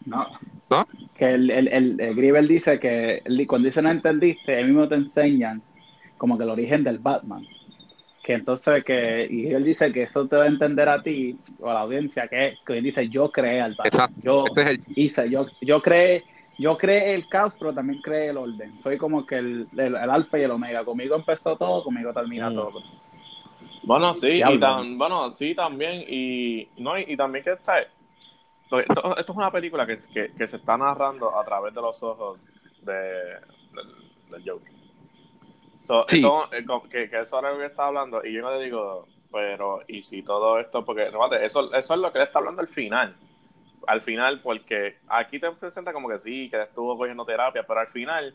[0.06, 0.26] No.
[0.70, 0.86] ¿No?
[1.14, 5.62] Que el, el, el, el dice que cuando dice no entendiste, él mismo te enseñan
[6.16, 7.46] como que el origen del Batman.
[8.24, 11.68] Que entonces que, y él dice que eso te va a entender a ti o
[11.68, 14.14] a la audiencia, que, que él dice yo creé al Batman.
[14.22, 16.24] Yo este hice, yo, yo creé,
[16.58, 18.80] yo creé el caos, pero también creé el orden.
[18.80, 20.84] Soy como que el, el, alfa y el omega.
[20.84, 22.54] Conmigo empezó todo, conmigo termina mm.
[22.54, 22.80] todo.
[23.82, 27.84] Bueno, sí, y tan, bueno, sí también, y no, y, también que está
[28.80, 29.96] esto, es una película que,
[30.36, 32.38] que, se está narrando a través de los ojos
[32.82, 33.38] de,
[34.30, 34.72] del, Joker.
[36.08, 36.24] sí.
[36.52, 39.80] Eh, que, que, eso es lo que está hablando, y yo no le digo, pero,
[39.88, 41.10] y si todo esto, porque,
[41.42, 43.16] eso, eso es lo que él está hablando al final.
[43.86, 47.88] Al final, porque aquí te presenta como que sí, que estuvo cogiendo terapia, pero al
[47.88, 48.34] final,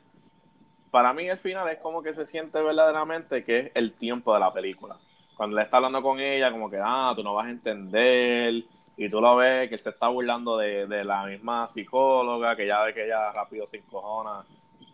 [0.91, 4.39] para mí el final es como que se siente verdaderamente que es el tiempo de
[4.39, 4.97] la película.
[5.37, 8.63] Cuando le está hablando con ella, como que, ah, tú no vas a entender,
[8.97, 12.81] y tú lo ves que él se está burlando de, la misma psicóloga, que ya
[12.81, 14.43] ve que ella rápido se encojona,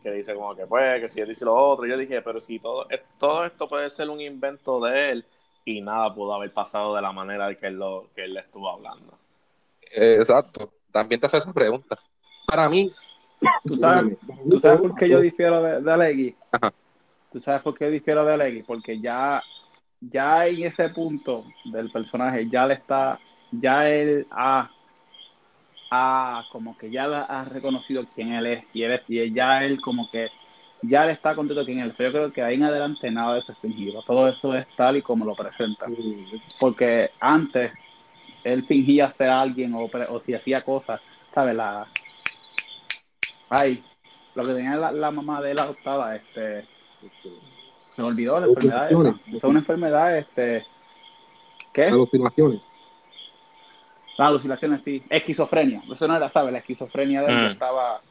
[0.04, 1.86] que dice como que pues, que si él dice lo otro.
[1.86, 2.86] Yo dije, pero si todo,
[3.18, 5.26] todo esto puede ser un invento de él
[5.64, 9.18] y nada pudo haber pasado de la manera que él, lo, que él estuvo hablando.
[9.90, 11.98] Eh, exacto, también te hace esa pregunta.
[12.46, 12.92] Para mí,
[13.64, 14.18] ¿tú sabes,
[14.50, 16.36] ¿tú sabes por qué yo difiero de, de Alegui?
[17.32, 18.64] ¿Tú sabes por qué difiero de Alegui?
[18.64, 19.42] Porque ya,
[20.02, 23.18] ya en ese punto del personaje ya le está
[23.60, 24.70] ya él ha,
[26.52, 30.30] como que ya ha reconocido quién él es y, él, y ya él como que
[30.82, 31.98] ya le está contento quién él es.
[31.98, 34.02] Yo creo que ahí en adelante nada de eso es fingido.
[34.04, 35.86] Todo eso es tal y como lo presenta.
[36.60, 37.72] Porque antes
[38.44, 41.00] él fingía ser alguien o, o si hacía cosas,
[41.34, 41.56] ¿sabes?
[41.56, 41.88] La...
[43.50, 43.84] Ay,
[44.36, 46.68] lo que tenía la, mamá de él adoptada, este...
[47.92, 49.20] Se me olvidó la enfermedad esa.
[49.38, 50.66] Es una enfermedad, este...
[51.72, 51.86] ¿Qué?
[51.86, 52.62] Alucinaciones.
[54.18, 55.04] Las alucinaciones, sí.
[55.10, 55.82] Esquizofrenia.
[55.92, 56.52] Eso no era, ¿sabes?
[56.52, 57.52] La esquizofrenia de él mm.
[57.52, 58.02] estaba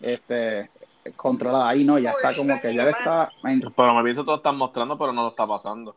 [0.00, 0.70] este,
[1.16, 1.68] controlada.
[1.68, 3.30] Ahí no, ya está como que ya está.
[3.42, 5.96] Pero me pienso todo están mostrando, pero no lo está pasando.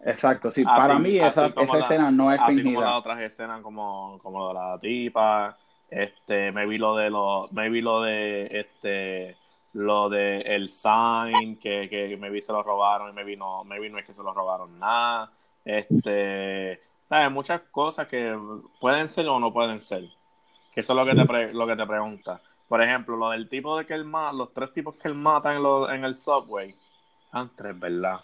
[0.00, 0.64] Exacto, sí.
[0.64, 4.54] Para mí esa, esa escena no es así como las otras escenas como, como de
[4.54, 5.56] la tipa,
[5.90, 9.36] este, me vi lo de lo, me vi lo de este
[9.74, 13.64] lo de el sign que, que me vi se lo robaron y me vi no,
[13.64, 15.32] me vi no es que se lo robaron nada.
[15.64, 17.30] Este ¿sabes?
[17.30, 18.36] Muchas cosas que
[18.80, 20.04] pueden ser o no pueden ser.
[20.72, 22.40] Que eso es lo que te, lo que te pregunta.
[22.68, 25.54] Por ejemplo, lo del tipo de que él mata, los tres tipos que él mata
[25.54, 26.74] en, en el subway.
[27.32, 28.20] Eran tres, ¿verdad?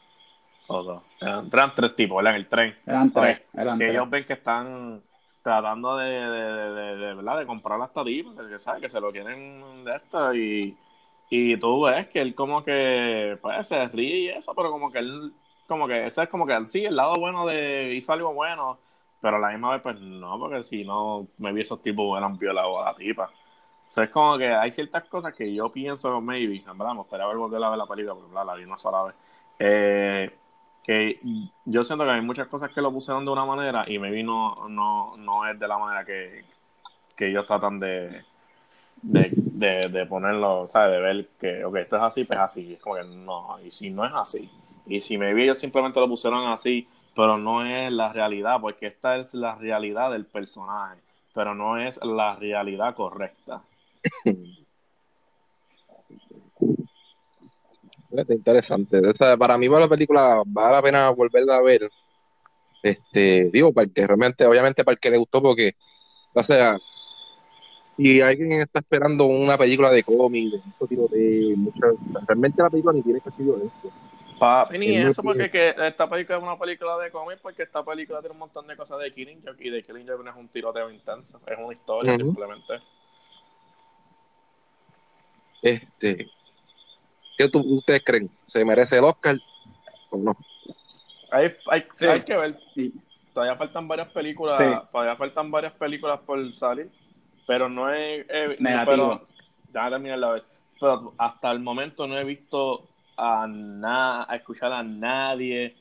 [0.66, 1.02] Todos.
[1.20, 2.34] Eran, tres tipos, ¿verdad?
[2.34, 2.76] En el tren.
[2.86, 3.40] Eran tres.
[3.78, 5.02] que ellos ven que están
[5.42, 7.38] tratando de, de, de, ¿verdad?
[7.38, 8.80] de comprar las tarifas, que, ¿sabes?
[8.80, 10.74] que se lo quieren de esto y,
[11.28, 15.00] y tú ves que él como que pues se ríe y eso, pero como que
[15.00, 15.34] él
[15.66, 18.78] como que eso es como que sí, el lado bueno de hizo algo bueno,
[19.20, 22.36] pero a la misma vez, pues no, porque si no me vi esos tipos hubieran
[22.38, 23.30] violado a la tipa.
[23.96, 27.26] O es como que hay ciertas cosas que yo pienso, maybe, en verdad, me gustaría
[27.26, 29.14] ver volver a ver la película, porque la vi una sola vez.
[29.58, 30.38] Eh,
[30.82, 31.20] que
[31.64, 34.68] yo siento que hay muchas cosas que lo pusieron de una manera y maybe no,
[34.68, 36.44] no, no es de la manera que,
[37.16, 38.24] que ellos tratan de,
[39.02, 40.92] de, de, de ponerlo, ¿sabes?
[40.92, 42.74] De ver que, ok, esto es así, pues así.
[42.74, 44.50] Es como que no, y si no es así,
[44.86, 48.86] y si me vi, ellos simplemente lo pusieron así, pero no es la realidad, porque
[48.86, 51.00] esta es la realidad del personaje,
[51.32, 53.62] pero no es la realidad correcta.
[58.28, 59.00] Interesante.
[59.38, 61.88] para mí, para la película, vale la pena volverla a ver.
[62.82, 65.74] Este, digo, porque realmente, obviamente, para el que le gustó, porque,
[66.34, 66.78] o sea,
[67.96, 70.52] si alguien está esperando una película de cómic,
[71.10, 71.56] de
[72.26, 73.46] realmente la película ni tiene que ser
[74.34, 78.20] esto ni eso, porque que esta película es una película de cómic, porque esta película
[78.20, 80.48] tiene un montón de cosas de Killing Joke y de Killing Joke no es un
[80.48, 82.80] tiroteo intenso, es una historia simplemente.
[85.62, 86.30] Este,
[87.36, 88.30] ¿Qué ustedes creen?
[88.46, 89.36] ¿Se merece el Oscar
[90.10, 90.36] o no?
[91.30, 92.58] Hay, hay, hay que ver.
[93.32, 96.88] Todavía faltan varias películas, todavía faltan varias películas por salir,
[97.46, 98.24] pero no es...
[98.28, 99.26] Eh, pero,
[99.72, 100.42] ya terminé la vez.
[100.78, 105.76] Pero hasta el momento no he visto a, nada a escuchar a nadie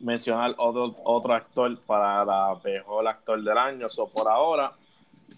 [0.00, 3.88] mencionar otro, otro actor para la mejor actor del año.
[3.88, 4.72] So, por ahora,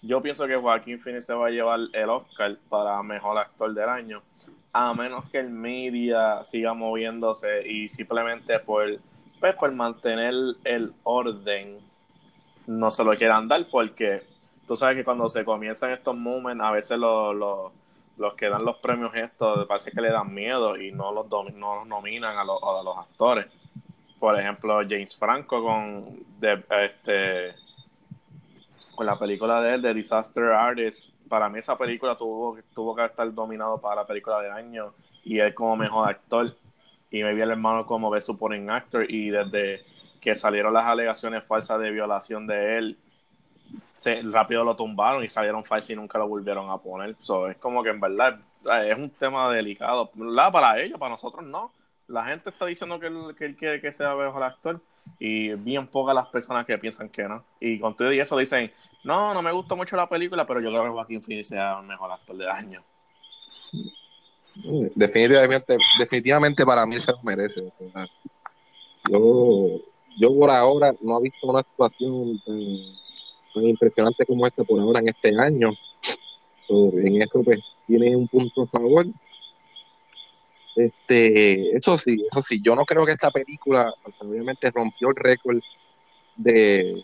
[0.01, 3.89] yo pienso que Joaquín Phoenix se va a llevar el Oscar para mejor actor del
[3.89, 4.21] año,
[4.73, 8.99] a menos que el media siga moviéndose y simplemente por,
[9.39, 10.33] pues, por mantener
[10.63, 11.79] el orden
[12.67, 14.23] no se lo quieran dar porque
[14.67, 17.71] tú sabes que cuando se comienzan estos momentos, a veces los,
[18.35, 22.37] que dan los premios estos parece que le dan miedo y no los, no nominan
[22.37, 23.45] a los, a los actores.
[24.19, 27.55] Por ejemplo, James Franco con de, este
[28.95, 31.13] con la película de él, de Disaster Artist.
[31.29, 35.39] Para mí esa película tuvo, tuvo que estar dominado para la película de año y
[35.39, 36.55] él como mejor actor
[37.11, 39.85] y me vi el hermano como Best Supporting Actor y desde
[40.19, 42.97] que salieron las alegaciones falsas de violación de él,
[43.99, 47.15] se, rápido lo tumbaron y salieron falsas y nunca lo volvieron a poner.
[47.19, 48.39] es como que en verdad
[48.85, 50.11] es un tema delicado.
[50.51, 51.71] Para ellos, para nosotros no.
[52.07, 54.79] La gente está diciendo que él, que quiere que sea mejor actor
[55.19, 57.43] y bien pocas las personas que piensan que no.
[57.59, 58.71] Y con todo y eso dicen,
[59.03, 61.85] no, no me gustó mucho la película, pero yo creo que Joaquín Phoenix sea el
[61.85, 62.83] mejor actor de año.
[64.95, 67.71] Definitivamente, definitivamente para mí se lo merece.
[69.09, 69.81] Yo
[70.17, 72.41] yo por ahora no he visto una situación
[73.57, 75.71] tan, impresionante como esta por ahora en este año.
[76.69, 79.05] en eso pues tiene un punto a favor.
[80.75, 85.59] Este, eso sí, eso sí, yo no creo que esta película obviamente rompió el récord
[86.35, 87.03] de,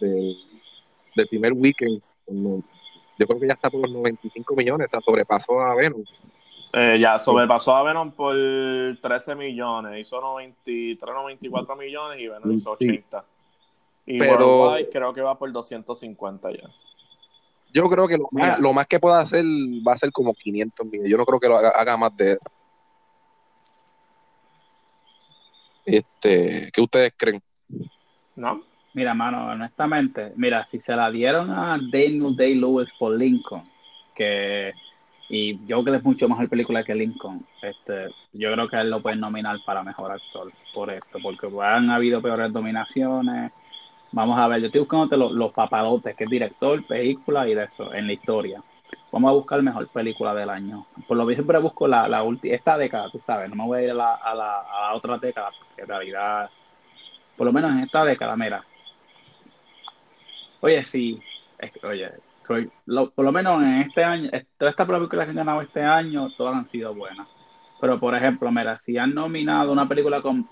[0.00, 2.00] del primer weekend.
[2.26, 6.02] Yo creo que ya está por los 95 millones, está sobrepasó a Venom.
[6.72, 12.70] Eh, ya sobrepasó a Venom por 13 millones, hizo 93, 94 millones y Venom hizo
[12.70, 13.22] 80.
[14.06, 16.68] Y Pero, creo que va por 250 ya.
[17.72, 21.10] Yo creo que lo más, que pueda hacer va a ser como 500 millones.
[21.10, 22.40] Yo no creo que lo haga, más de eso.
[25.84, 27.42] Este, ¿Qué ustedes creen?
[28.36, 28.62] No.
[28.94, 33.62] Mira, mano, honestamente, mira, si se la dieron a Daniel Day-Lewis por Lincoln,
[34.14, 34.74] que
[35.34, 37.46] y yo creo que es mucho mejor película que Lincoln.
[37.62, 41.88] Este, yo creo que él lo pueden nominar para mejor actor por esto, porque han
[41.88, 43.50] habido peores dominaciones.
[44.12, 47.64] Vamos a ver, yo estoy buscando los, los papadotes, que es director, película y de
[47.64, 48.62] eso, en la historia.
[49.10, 50.86] Vamos a buscar mejor película del año.
[51.08, 53.78] Por lo que siempre busco la, la última, esta década, tú sabes, no me voy
[53.80, 56.50] a ir a la, a la, a la otra década, porque en realidad,
[57.36, 58.64] por lo menos en esta década, mira.
[60.60, 61.20] Oye, sí,
[61.58, 62.10] es que, oye,
[63.14, 66.54] por lo menos en este año, todas estas películas que han ganado este año, todas
[66.54, 67.28] han sido buenas.
[67.80, 70.48] Pero, por ejemplo, mira, si han nominado una película con,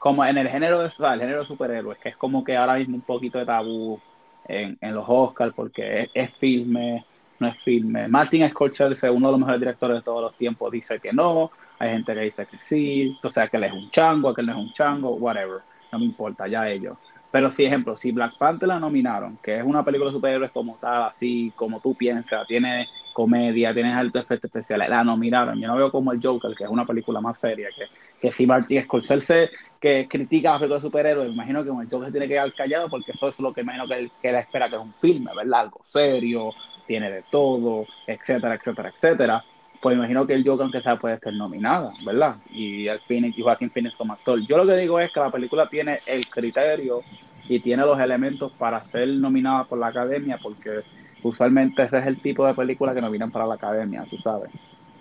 [0.00, 2.96] como en el género de el género de superhéroes, que es como que ahora mismo
[2.96, 4.00] un poquito de tabú
[4.48, 7.04] en, los Oscars, porque es, filme,
[7.38, 8.08] no es filme.
[8.08, 11.50] Martin Scorsese, uno de los mejores directores de todos los tiempos, dice que no.
[11.78, 14.52] Hay gente que dice que sí, o sea, que él es un chango, que no
[14.52, 15.60] es un chango, whatever.
[15.92, 16.96] No me importa, ya ellos.
[17.30, 20.78] Pero si, ejemplo, si Black Panther la nominaron, que es una película de superhéroes como
[20.80, 22.88] tal, así como tú piensas, tiene
[23.20, 25.60] comedia, tiene altos efectos especiales, la nominaron.
[25.60, 27.84] Yo no veo como el Joker, que es una película más seria, que,
[28.20, 31.88] que si Martin Scorsese que critica a las películas de superhéroes, me imagino que el
[31.90, 34.76] Joker tiene que quedar callado porque eso es lo que imagino que él espera que
[34.76, 35.60] es un filme, ¿verdad?
[35.60, 36.52] Algo serio,
[36.86, 39.44] tiene de todo, etcétera, etcétera, etcétera
[39.80, 42.36] pues imagino que el Joker aunque sea puede ser nominada, ¿verdad?
[42.50, 44.38] Y al Phoenix y Joaquín Phoenix como actor.
[44.46, 47.02] Yo lo que digo es que la película tiene el criterio
[47.48, 50.82] y tiene los elementos para ser nominada por la academia, porque
[51.22, 54.50] usualmente ese es el tipo de película que nominan para la academia, tú sabes.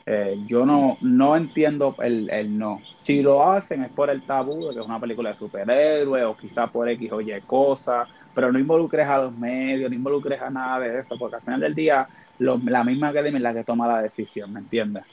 [0.06, 2.82] Eh, yo no, no entiendo el, el, no.
[2.98, 6.36] Si lo hacen es por el tabú de que es una película de superhéroes o
[6.36, 10.50] quizá por X o Y cosas, pero no involucres a los medios, no involucres a
[10.50, 12.08] nada de eso, porque al final del día
[12.40, 15.04] la misma academia es la que toma la decisión, ¿me entiendes?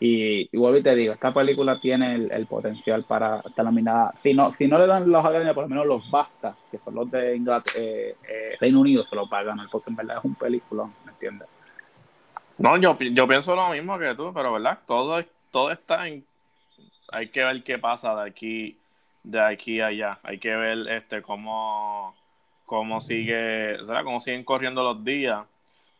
[0.00, 4.14] Y, y te digo, esta película tiene el, potencial para estar nominada.
[4.16, 6.94] Si no, si no le dan los academias, por lo menos los basta, que son
[6.94, 10.88] los de eh, eh, Reino Unido, se lo pagan, porque en verdad es un película,
[11.04, 11.48] ¿me entiendes?
[12.58, 16.24] No, yo, yo pienso lo mismo que tú, pero verdad, todo, todo está en.
[17.10, 18.76] Hay que ver qué pasa de aquí,
[19.24, 20.18] de aquí a allá.
[20.22, 22.14] Hay que ver este cómo,
[22.66, 24.04] cómo sigue, ¿sabes?
[24.04, 25.44] cómo siguen corriendo los días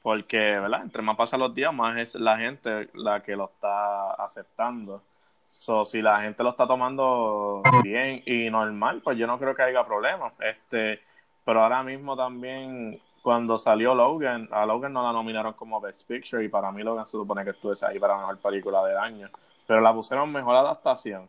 [0.09, 0.85] porque, ¿verdad?
[0.85, 5.03] Entre más pasan los días, más es la gente la que lo está aceptando.
[5.47, 9.65] So, si la gente lo está tomando bien y normal, pues yo no creo que
[9.65, 10.33] haya problema.
[10.41, 11.01] Este,
[11.45, 16.43] pero ahora mismo también, cuando salió Logan, a Logan no la nominaron como Best Picture
[16.43, 19.29] y para mí Logan se supone que estuviese ahí para mejor película del año.
[19.67, 21.29] Pero la pusieron mejor adaptación.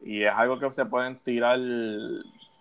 [0.00, 1.60] Y es algo que se pueden tirar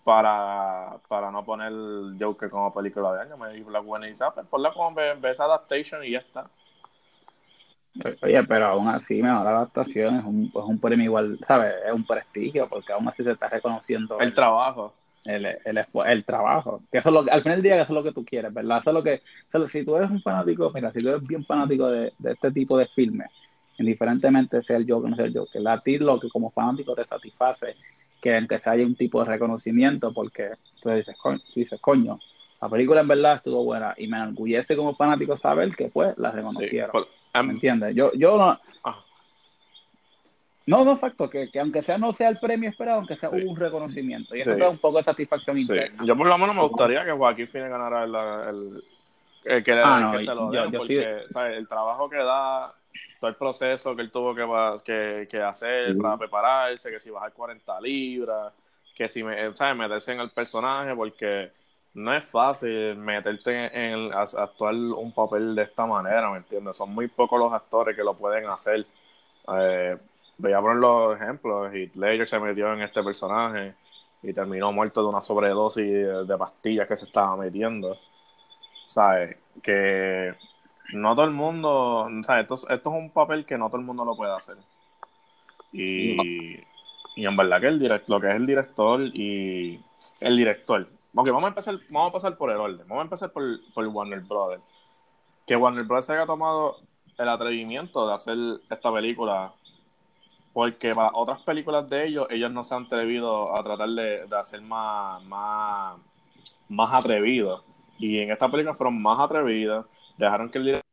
[0.06, 1.74] para, para no poner
[2.20, 3.38] Joker como película de año.
[3.38, 6.47] Me dijo la buena y pues ponla como Best Adaptation y ya está.
[8.22, 11.74] Oye, pero aún así, mejor adaptación es un, es un premio igual, ¿sabes?
[11.88, 14.93] Es un prestigio, porque aún así se está reconociendo el, trabajo.
[15.26, 16.82] el, el, el, trabajo.
[16.91, 18.80] Que eso lo, al final del día, eso es lo que tú quieres, ¿verdad?
[18.82, 19.22] Eso es lo que,
[19.68, 22.78] si tú eres un fanático, mira, si tú eres bien fanático de, de este tipo
[22.78, 23.32] de filmes,
[23.80, 26.93] indiferentemente sea el Joker o no sea el Joker, a ti lo que como fanático
[26.93, 27.76] te satisface,
[28.26, 32.20] que aunque se haya un tipo de reconocimiento, porque tú dices, coño, tú dices, coño,
[32.60, 36.32] la película en verdad estuvo buena y me enorgullece como fanático saber que pues la
[36.32, 37.06] reconocieron.
[37.36, 37.96] ¿Me entiendes?
[37.96, 39.06] Yo, yo no, ah.
[40.66, 43.56] No, no, exacto, que, que, aunque sea no sea el premio esperado, aunque sea un
[43.56, 44.36] reconocimiento.
[44.36, 46.04] Y eso da un poco de satisfacción interna.
[46.04, 48.84] Yo por lo menos me gustaría que Joaquín Phoenix ganara el, el,
[49.46, 51.24] que, ah, se lo den, porque
[51.58, 52.74] el trabajo que da,
[53.20, 54.34] todo el proceso que él tuvo
[54.84, 58.54] que, que, hacer para prepararse, que si bajar 40 libras,
[58.96, 59.78] que si me, ¿sabes?
[59.78, 61.52] meterse en el personaje, porque
[61.96, 66.76] no es fácil meterte en actuar un papel de esta manera, ¿me entiendes?
[66.76, 68.86] Son muy pocos los actores que lo pueden hacer.
[69.58, 69.98] Eh,
[70.38, 71.74] voy a poner los ejemplos.
[71.74, 73.76] Heath Ledger se metió en este personaje
[74.22, 77.98] y terminó muerto de una sobredosis de, pastillas que se estaba metiendo.
[78.88, 79.38] ¿Sabes?
[79.62, 80.36] Que
[80.94, 82.44] no todo el mundo, ¿sabes?
[82.44, 84.58] Esto, esto es un papel que no todo el mundo lo puede hacer.
[85.72, 86.60] Y,
[87.16, 89.80] y en verdad que el direct, lo que es el director y
[90.20, 90.88] el director.
[91.14, 92.88] Ok, vamos a empezar, vamos a pasar por el orden.
[92.88, 94.64] Vamos a empezar por, por Warner Brothers.
[95.46, 96.78] Que Warner Brothers haya tomado
[97.18, 98.38] el atrevimiento de hacer
[98.70, 99.54] esta película
[100.56, 104.62] porque para otras películas de ellos, ellos no se han atrevido a tratar de, hacer
[104.62, 105.98] más, más,
[106.70, 107.62] más atrevidos.
[107.98, 109.86] Y en esta película fueron más atrevidas,
[110.18, 110.86] dejaron que el director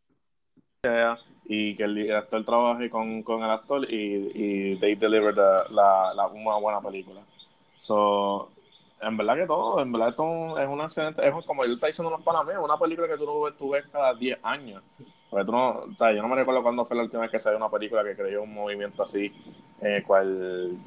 [0.82, 5.36] sea y que el director trabaje con, con el actor y, y they delivered
[5.70, 7.20] la, una buena película.
[7.76, 8.50] So,
[9.00, 12.10] en verdad que todo, en verdad esto es un excelente, es como él está diciendo
[12.10, 14.82] los mí, una película que tú, tú ves cada 10 años.
[15.28, 17.38] Porque tú no, o sea, yo no me recuerdo cuándo fue la última vez que
[17.38, 19.32] salió una película que creó un movimiento así,
[19.80, 20.78] el cual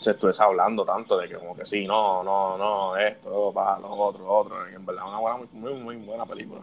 [0.00, 3.90] se estuviese hablando tanto de que como que sí, no, no, no, esto, para lo
[3.90, 4.70] otro, lo otro.
[4.70, 6.60] Y en verdad, una buena, muy, muy, buena película.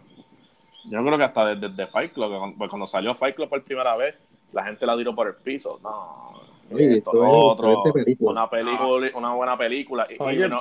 [0.84, 4.14] Yo creo que hasta desde, Fight Club, pues cuando salió Fight Club por primera vez,
[4.52, 5.80] la gente la tiró por el piso.
[5.82, 6.40] No,
[6.78, 7.82] esto, otro,
[8.20, 10.06] una película, una buena película.
[10.08, 10.14] Y,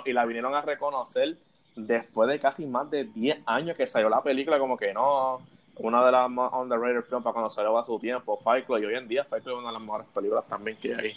[0.09, 1.37] y, la vinieron a reconocer
[1.75, 5.41] después de casi más de 10 años que salió la película, como que no,
[5.77, 8.85] una de las más underrated films para cuando salió a su tiempo, Fight Club, y
[8.85, 11.13] hoy en día Fight Club es una de las mejores películas también que hay.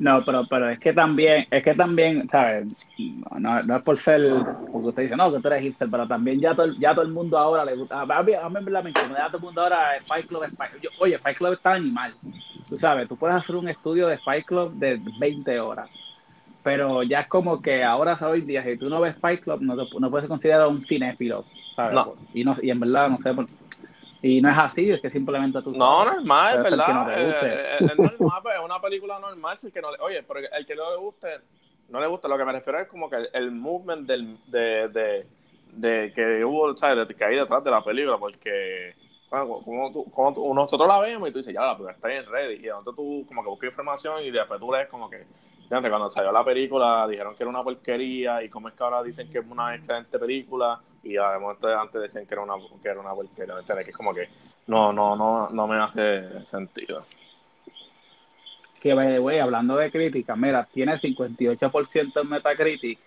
[0.00, 2.66] No, pero, pero es que también, es que también, ¿sabes?
[3.38, 4.20] No, no es por ser,
[4.72, 7.12] porque usted dice, no, que tú eres hipster, pero también ya todo, ya todo el
[7.12, 9.62] mundo ahora le gusta, a mí, a mí, a mí la ya todo el mundo
[9.62, 10.92] ahora Fight Club es Fight Club.
[10.98, 12.14] Oye, Fight Club está animal,
[12.68, 15.88] tú sabes, tú puedes hacer un estudio de Fight Club de 20 horas,
[16.62, 19.76] pero ya es como que ahora, hoy día, si tú no ves Fight Club, no,
[19.76, 21.44] no puedes considerar un cinéfilo,
[21.92, 22.14] no.
[22.34, 23.32] Y, no, y en verdad, no sé,
[24.22, 25.72] y no es así, es que simplemente tú...
[25.72, 27.18] No, normal, es verdad.
[27.18, 30.40] Eh, eh, es, normal, es una película normal, si el que no le, oye, pero
[30.40, 31.28] el que no le guste,
[31.88, 35.26] no le gusta, lo que me refiero es como que el, movement del, de, de,
[35.72, 37.08] de que hubo, ¿sabes?
[37.08, 38.94] De que hay detrás de la película, porque
[39.30, 42.26] bueno, como, tú, como nosotros la vemos y tú dices, ya, la película está bien
[42.26, 45.24] ready, y entonces tú como que buscas información y después tú lees como que,
[45.68, 49.30] cuando salió la película dijeron que era una porquería y como es que ahora dicen
[49.30, 53.14] que es una excelente película y además antes decían que era una, que era una
[53.14, 54.28] porquería, Que es como que
[54.66, 57.04] no, no, no, no me hace sentido.
[58.80, 62.98] Que, güey, hablando de crítica, mira, tiene 58% en Metacritic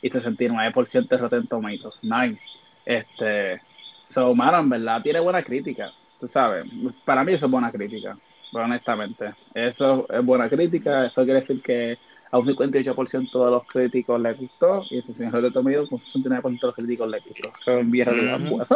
[0.00, 1.98] y 69% en Rotten Tomatoes.
[2.02, 2.40] Nice.
[2.84, 3.60] Este,
[4.06, 5.90] so, mano, en verdad tiene buena crítica.
[6.20, 6.66] Tú sabes,
[7.04, 8.16] para mí eso es buena crítica
[8.52, 9.34] honestamente.
[9.54, 11.98] Eso es buena crítica, eso quiere decir que
[12.30, 16.22] a un 58% de los críticos les gustó y ese señor de Tomido con un
[16.22, 17.48] 69% de los críticos les gustó.
[17.60, 18.08] Eso es bien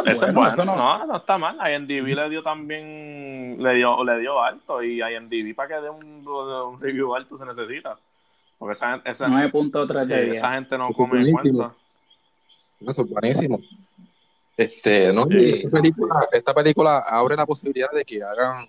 [0.05, 1.57] eso, no, no, está mal.
[1.57, 6.27] IMDb le dio también, le dio, le dio alto y IMDb para que dé un,
[6.27, 7.95] un review alto se necesita.
[8.57, 11.73] Porque esa, esa, 9.3 de esa gente no come en cuenta.
[12.79, 13.59] Eso es buenísimo.
[14.55, 18.67] Este, no, esta, película, esta película abre la posibilidad de que hagan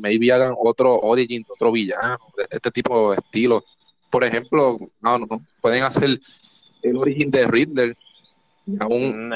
[0.00, 2.18] maybe hagan otro origin, otro villano,
[2.50, 3.64] este tipo de estilo.
[4.10, 5.26] Por ejemplo, no, no,
[5.60, 6.18] pueden hacer
[6.82, 7.96] el origin de Riddler.
[8.80, 9.32] aún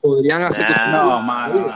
[0.00, 1.66] podrían hacer no, mano,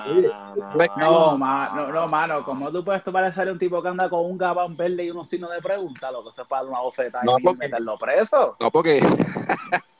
[0.96, 4.76] no, mano, no, mano, como tú puedes parecer un tipo que anda con un gabán
[4.76, 8.56] verde y unos signos de pregunta, lo que se para una bofeta y meterlo preso.
[8.60, 9.00] No, porque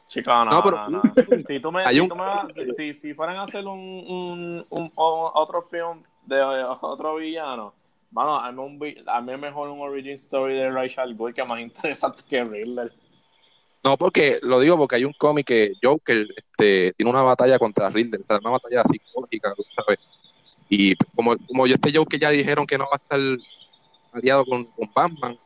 [0.07, 1.03] Chico, no, pero, no,
[1.47, 5.62] Si, tú me, si, tú me, si, si, fueran a hacer un, un, un, otro
[5.62, 7.74] film de otro villano,
[8.11, 12.23] bueno, a mí, a mí mejor un origin story de Rachel Boy que más interesante
[12.29, 12.93] que Riddler.
[13.83, 17.89] No, porque lo digo porque hay un cómic que Joker este, tiene una batalla contra
[17.89, 19.99] Riddler, una batalla psicológica, ¿sabes?
[20.69, 23.19] Y como, como yo este Joker ya dijeron que no va a estar
[24.13, 25.39] aliado con, con Batman,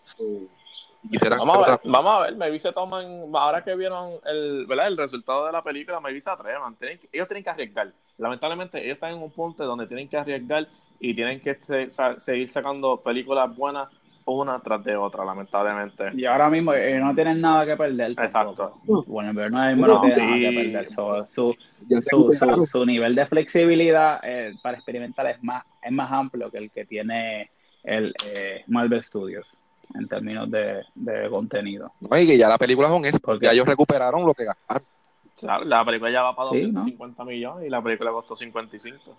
[1.10, 4.66] quisieran Vamos a ver, otra- vamos a ver, maybe se toman, ahora que vieron el,
[4.66, 4.88] ¿verdad?
[4.88, 6.74] el resultado de la película, maybe se atrevan.
[6.76, 7.92] Tienen ellos tienen que arriesgar.
[8.18, 10.66] Lamentablemente, ellos están en un punto donde tienen que arriesgar
[11.00, 13.88] y tienen que se- sa- seguir sacando películas buenas
[14.26, 16.04] una tras de otra, lamentablemente.
[16.14, 18.12] Y ahora mismo eh, no tienen nada que perder.
[18.12, 18.54] Exacto.
[18.54, 19.04] tampoco.
[19.06, 20.40] Bueno, pero no, mismo no No, tiene nada sí.
[20.40, 20.88] que perder.
[20.88, 21.54] So, su,
[22.00, 26.56] su, su, su nivel de flexibilidad eh, para experimentar es más, es más amplio que
[26.56, 27.50] el que tiene
[27.82, 29.46] el eh, Marvel Studios
[29.94, 31.92] en términos de, de contenido.
[32.00, 34.44] No, y que ya la película es un éxito, Porque- ya ellos recuperaron lo que
[34.46, 34.84] gastaron.
[35.68, 36.80] La película ya va para Sí, ¿no?
[36.80, 39.14] 250 millones y la película costó 55.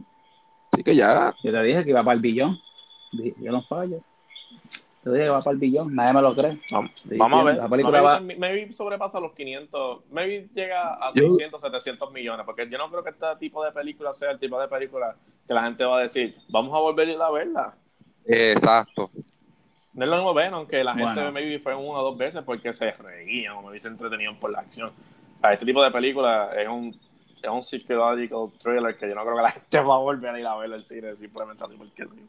[0.75, 2.59] Así que ya, Yo te dije que iba para el billón.
[3.13, 4.01] Yo no fallo.
[5.03, 5.95] Te dije que va para el billón.
[5.95, 6.59] Nadie me lo cree.
[7.17, 7.55] Vamos, a ver.
[7.55, 12.11] La película No, va, maybe, maybe sobrepasa los 500, maybe llega a Yo- 600, 700
[12.11, 15.15] millones, porque yo no creo que este tipo de película sea el tipo de película
[15.47, 17.73] que la gente va a decir, vamos a volver a ir a verla.
[18.25, 19.09] exacto.
[19.93, 21.31] No es lo mismo ver, aunque la gente Bueno.
[21.31, 24.59] maybe fue una o dos veces porque se reían o maybe se entretenían por la
[24.59, 24.89] acción.
[24.89, 26.99] O sea, este tipo de película es un,
[27.45, 30.39] es un psychological thriller que yo no creo que la gente va a volver a
[30.39, 32.27] ir a ver al cine simplemente así porque sí.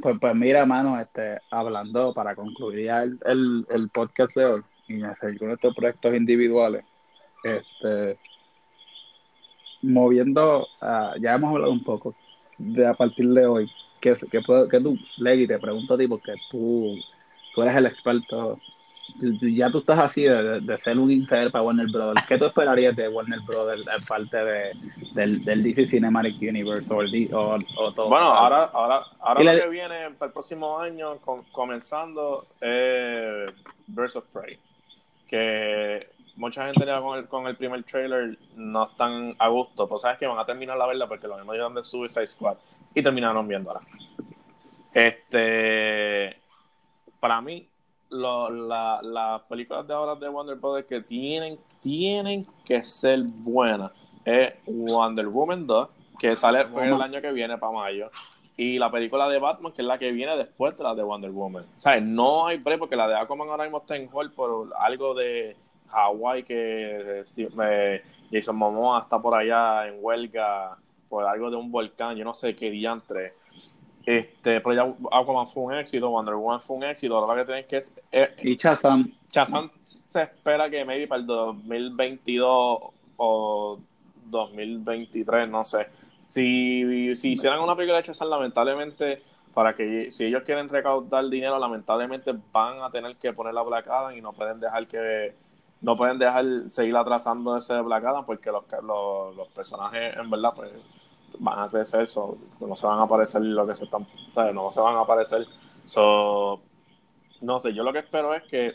[0.00, 4.62] Pues, pues mira, mano, este, hablando para concluir ya el, el, el podcast de hoy
[4.88, 6.84] y hacer con estos proyectos individuales,
[7.44, 8.18] este,
[9.82, 12.14] moviendo, ah, ya hemos hablado un poco
[12.58, 14.40] de a partir de hoy, que, que,
[14.70, 16.96] que tú, Leggy, te pregunto a ti porque tú,
[17.54, 18.58] tú eres el experto,
[19.18, 22.36] tú- tú- ya tú estás así de, de- ser un insider para Warner Brothers, ¿qué
[22.38, 24.70] tú esperarías de Warner Brothers de parte de,
[25.14, 28.08] del, del DC Cinematic Universe o, el o, o todo?
[28.08, 33.46] Bueno, ahora, ahora, ahora lo le- que viene para el próximo año, com- comenzando, eh,
[33.86, 34.58] Birds of Prey.
[35.26, 36.00] Que
[36.36, 39.88] mucha gente ya con el, con el primer trailer no están a gusto.
[39.88, 42.56] Pues sabes que van a terminar la verla porque lo mismo dijeron de Suicide Squad
[42.94, 43.80] y terminaron viéndola.
[44.92, 46.36] Este,
[47.20, 47.66] para mí,
[48.10, 53.92] lo- la- las películas de ahora de Wonder Brothers que tienen, tienen que ser buenas
[54.24, 55.88] es Wonder Woman 2,
[56.18, 58.10] que sale el año que viene para mayo,
[58.56, 61.30] y la película de Batman, que es la que viene después de la de Wonder
[61.30, 61.64] Woman.
[61.76, 64.68] O sea, no hay break porque la de Aquaman ahora mismo está en hold por
[64.78, 65.56] algo de
[65.88, 70.76] Hawái que Steve- eh, Jason Momoa está por allá en huelga
[71.08, 73.34] por algo de un volcán, yo no sé qué diantre.
[74.04, 77.46] Este, pero ya Aquaman fue un éxito, Wonder Woman fue un éxito, ahora lo que
[77.46, 82.78] tienen que es, eh, Y Shazam, Shazam se espera que maybe para el 2022
[83.16, 83.78] o
[84.26, 85.86] 2023, no sé.
[86.30, 89.22] Si, si hicieran una película de Shazam, lamentablemente,
[89.52, 93.88] para que si ellos quieren recaudar dinero, lamentablemente van a tener que poner la Black
[93.88, 95.34] Adam y no pueden dejar que
[95.82, 100.52] no pueden dejar seguir atrasando ese Black Adam porque los, los, los personajes en verdad
[100.54, 100.70] pues
[101.40, 104.52] van a crecer, so, no se van a aparecer lo que se están, o sea,
[104.52, 105.46] no se van a aparecer.
[105.86, 106.60] So,
[107.40, 108.74] no sé, yo lo que espero es que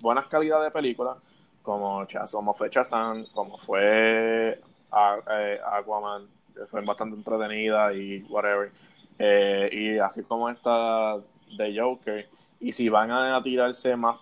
[0.00, 1.16] buenas calidad de películas,
[1.62, 4.52] como, Chaz- como fue Shazam, como fue
[5.30, 8.72] eh, Aquaman, que fue bastante entretenida y whatever.
[9.18, 11.16] Eh, y así como esta
[11.56, 12.28] de Joker.
[12.60, 14.16] Y si van a tirarse más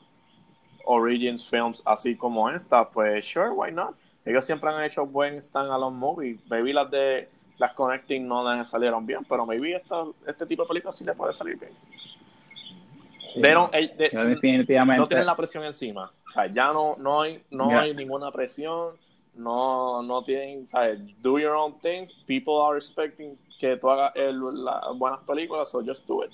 [0.86, 3.94] Origins films así como esta, pues sure, why not?
[4.24, 6.38] Ellos siempre han hecho buen stand-alone movie.
[6.48, 10.68] Maybe las de las Connecting no les salieron bien, pero maybe esta, este tipo de
[10.68, 11.72] películas sí les puede salir bien.
[13.40, 15.00] They don't- eh, they- definitivamente.
[15.00, 16.10] no tienen la presión encima.
[16.28, 18.96] O sea, ya no, no, hay, no hay ninguna presión.
[19.34, 21.00] No, no tienen, ¿sabes?
[21.20, 22.06] Do your own thing.
[22.26, 26.30] People are expecting que tú hagas el- las buenas películas, so just do it.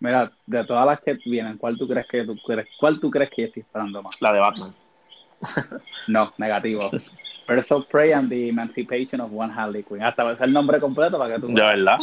[0.00, 3.30] Mira, de todas las que vienen, ¿cuál tú crees que tú crees, cuál tú crees
[3.30, 4.20] que yo estoy esperando más?
[4.20, 4.74] La de Batman.
[6.08, 6.90] No, negativo.
[7.46, 10.02] Birds of Prey and the Emancipation of One Harley Quinn.
[10.02, 11.98] Hasta va a ser el nombre completo para que tú ¿De verdad?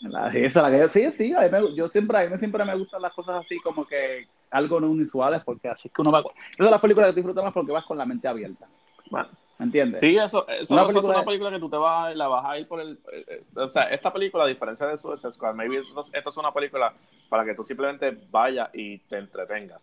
[0.00, 2.36] La- esa es la que yo, sí, sí, a mí me- yo siempre, a mí
[2.38, 6.02] siempre me gustan las cosas así como que algo no inusuales porque así es que
[6.02, 8.66] uno va, esas son las películas que disfrutas más porque vas con la mente abierta,
[9.10, 9.28] Bueno,
[9.58, 10.00] ¿me entiendes?
[10.00, 12.44] sí, eso, eso Una no es película- una película que tú te vas, la vas
[12.44, 12.98] a ir por el...
[13.12, 16.36] eh, eh, o sea, esta película, a diferencia de Suicide Squad, maybe esto, esto es
[16.36, 16.92] una película
[17.28, 19.80] para que tú simplemente vayas y te entretengas.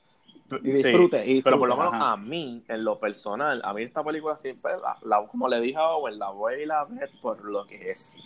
[0.63, 2.11] Y disfrute, y Pero por lo menos ajá.
[2.13, 5.77] a mí, en lo personal, a mí esta película siempre, la, la- como le dije
[5.77, 8.17] a Owen, la voy a ir a ver por lo que es.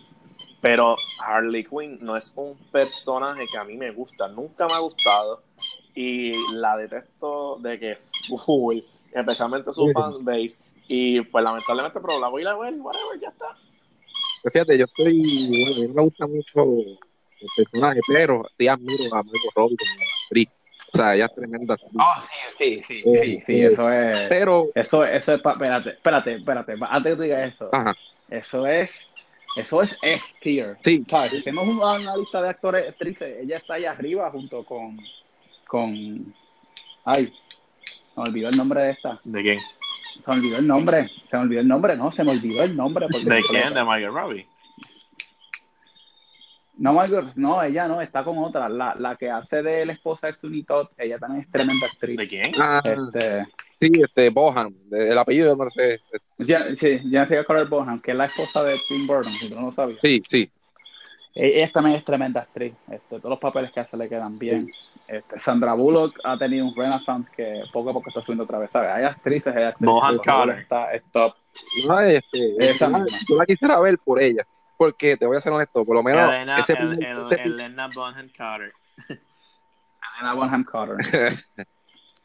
[0.61, 4.79] Pero Harley Quinn no es un personaje que a mí me gusta, nunca me ha
[4.79, 5.43] gustado
[5.93, 7.97] y la detesto de que
[8.45, 8.79] full,
[9.11, 10.57] especialmente su fanbase.
[10.87, 13.47] Y pues lamentablemente, pero la voy a ir a ver, whatever, ya está.
[14.41, 18.67] Pues fíjate, yo estoy, bueno, a mí no me gusta mucho el personaje, pero sí
[18.67, 20.49] admiro a Margot Robbie como actriz.
[20.93, 21.77] O sea, ella es tremenda.
[21.97, 25.53] Ah, sí, sí, sí, Eh, sí, sí, eh, eso es, Pero, eso, eso es, pa-
[25.53, 27.95] espérate, espérate, espérate, antes que tú digas eso, ajá,
[28.27, 29.11] eso es,
[29.55, 30.77] eso es S tier.
[30.81, 31.31] sí, ¿Sabes?
[31.31, 34.97] Si hacemos una, una lista de actores, actrices, ella está ahí arriba junto con,
[35.65, 36.33] con.
[37.05, 37.33] Ay,
[37.83, 39.19] se me olvidó el nombre de esta.
[39.23, 39.59] ¿De quién?
[39.59, 41.09] Se me olvidó el nombre.
[41.29, 43.07] Se me olvidó el nombre, no, se me olvidó el nombre.
[43.09, 43.73] ¿De quién?
[43.73, 44.47] ¿De Margot Robbie?
[46.75, 48.67] No, Margot, no, ella no, está con otra.
[48.67, 52.17] La, la que hace de la esposa de Sweeney Todd, ella también es tremenda actriz.
[52.17, 52.51] ¿De quién?
[52.59, 53.45] Ah, Este,
[53.79, 55.99] sí, este, Bohan, de- el apellido, no sé.
[56.39, 59.67] Jen- sí, Jennifer Carter Bonham, que es la esposa de Tim Burton, si tú no
[59.67, 59.99] lo sabías.
[60.01, 60.49] Sí, sí.
[61.35, 62.73] E- Ella también es tremenda actriz.
[62.91, 64.71] Este, todos los papeles que hace le quedan bien.
[65.07, 68.71] Este, Sandra Bullock ha tenido un renaissance que poco a poco está subiendo otra vez.
[68.71, 68.89] ¿sabes?
[68.89, 69.93] Hay actrices, hay actrices.
[69.93, 70.59] Bohan Carter.
[70.59, 71.35] Está, es top.
[71.87, 73.05] No, este, Esa misma.
[73.29, 74.43] yo la quisiera ver por ella.
[74.77, 77.41] Porque te voy a ser honesto, por lo menos Elena, ese El- primer- El- ese-
[77.43, 78.73] Elena Bonham Carter.
[79.07, 80.97] Elena Bonham Carter.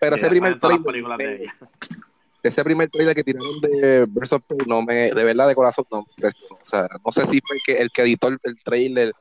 [0.01, 1.53] pero ese primer trailer,
[2.43, 5.85] ese primer trailer que tiraron de Birds of Prey no me, de verdad de corazón
[5.91, 6.29] no me.
[6.29, 9.13] O sea, no sé si fue el que, el que editó el, el trailer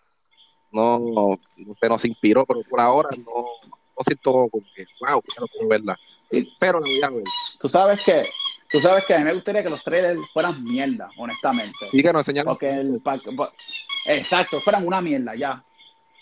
[0.71, 1.39] no, no,
[1.79, 5.97] se nos inspiró, pero por ahora no, no siento como que, wow, quiero verla.
[6.59, 7.23] Pero la voy a ver.
[7.59, 8.27] Tú sabes que,
[8.69, 11.89] tú sabes que a mí me gustaría que los trailers fueran mierda, honestamente.
[11.91, 12.53] Sí que nos enseñaron.
[12.53, 13.01] Porque el
[14.05, 15.63] exacto, fueran una mierda ya.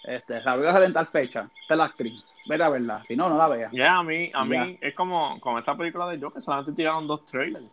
[0.03, 1.49] Este, la voy a tal fecha.
[1.61, 2.23] Esta es la actriz.
[2.45, 3.03] Vete a verla.
[3.07, 3.71] Si no, no la veas.
[3.73, 4.65] Ya, a mí, a Ya.
[4.65, 7.65] mí es como con esta película de Joker, solamente tiraron dos trailers.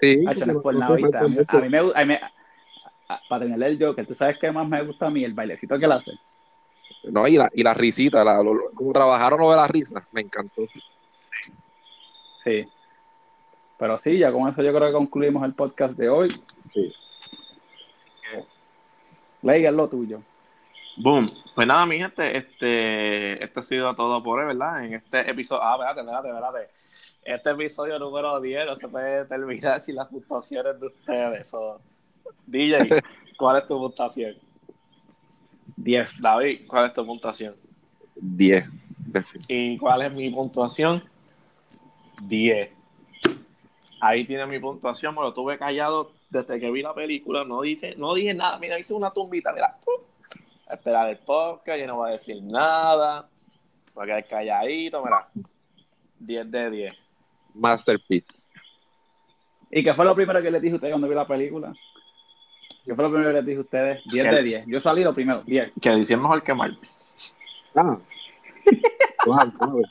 [0.00, 1.18] Sí, Hacho, no es por no nada, se ¿viste?
[1.18, 2.32] A mí, falta a mí me gusta.
[3.28, 5.24] Para tener el Joker, ¿tú sabes qué más me gusta a mí?
[5.24, 6.12] El bailecito que él hace.
[7.04, 10.06] No, y la, y la risita, la, lo- lo- como trabajaron lo de la risa,
[10.12, 10.62] me encantó.
[12.44, 12.66] Sí.
[13.80, 16.28] Pero sí, ya con eso yo creo que concluimos el podcast de hoy.
[16.70, 16.92] Sí.
[19.42, 20.20] Es lo tuyo.
[20.98, 21.32] Boom.
[21.54, 24.84] Pues nada, mi gente, este, este ha sido todo por hoy, ¿verdad?
[24.84, 25.62] En este episodio.
[25.62, 26.68] Ah, espérate, espérate, espérate.
[27.24, 31.48] Este episodio número 10 no se puede terminar sin las puntuaciones de ustedes.
[31.48, 31.80] So,
[32.46, 33.02] DJ,
[33.38, 34.36] ¿cuál es tu puntuación?
[35.76, 36.20] 10.
[36.20, 37.56] David, ¿cuál es tu puntuación?
[38.14, 38.68] 10.
[39.48, 41.02] ¿Y cuál es mi puntuación?
[42.24, 42.79] 10.
[44.00, 47.94] Ahí tiene mi puntuación, me lo tuve callado desde que vi la película, no dice,
[47.96, 49.76] no dije nada, mira, hice una tumbita, mira,
[50.66, 53.28] a esperar el podcast, yo no voy a decir nada,
[53.94, 55.28] voy a quedar calladito, mira,
[56.18, 56.94] 10 de 10.
[57.54, 58.32] Masterpiece.
[59.70, 61.72] ¿Y qué fue lo primero que les dije a ustedes cuando vi la película?
[62.84, 64.00] ¿Qué fue lo primero que les dije a ustedes?
[64.06, 64.34] 10 ¿Qué?
[64.34, 64.64] de 10.
[64.66, 65.72] Yo salí lo primero, 10.
[65.80, 66.78] Que dice es mejor que Marvel.
[67.74, 67.98] Ah.
[69.26, 69.82] Wow, wow.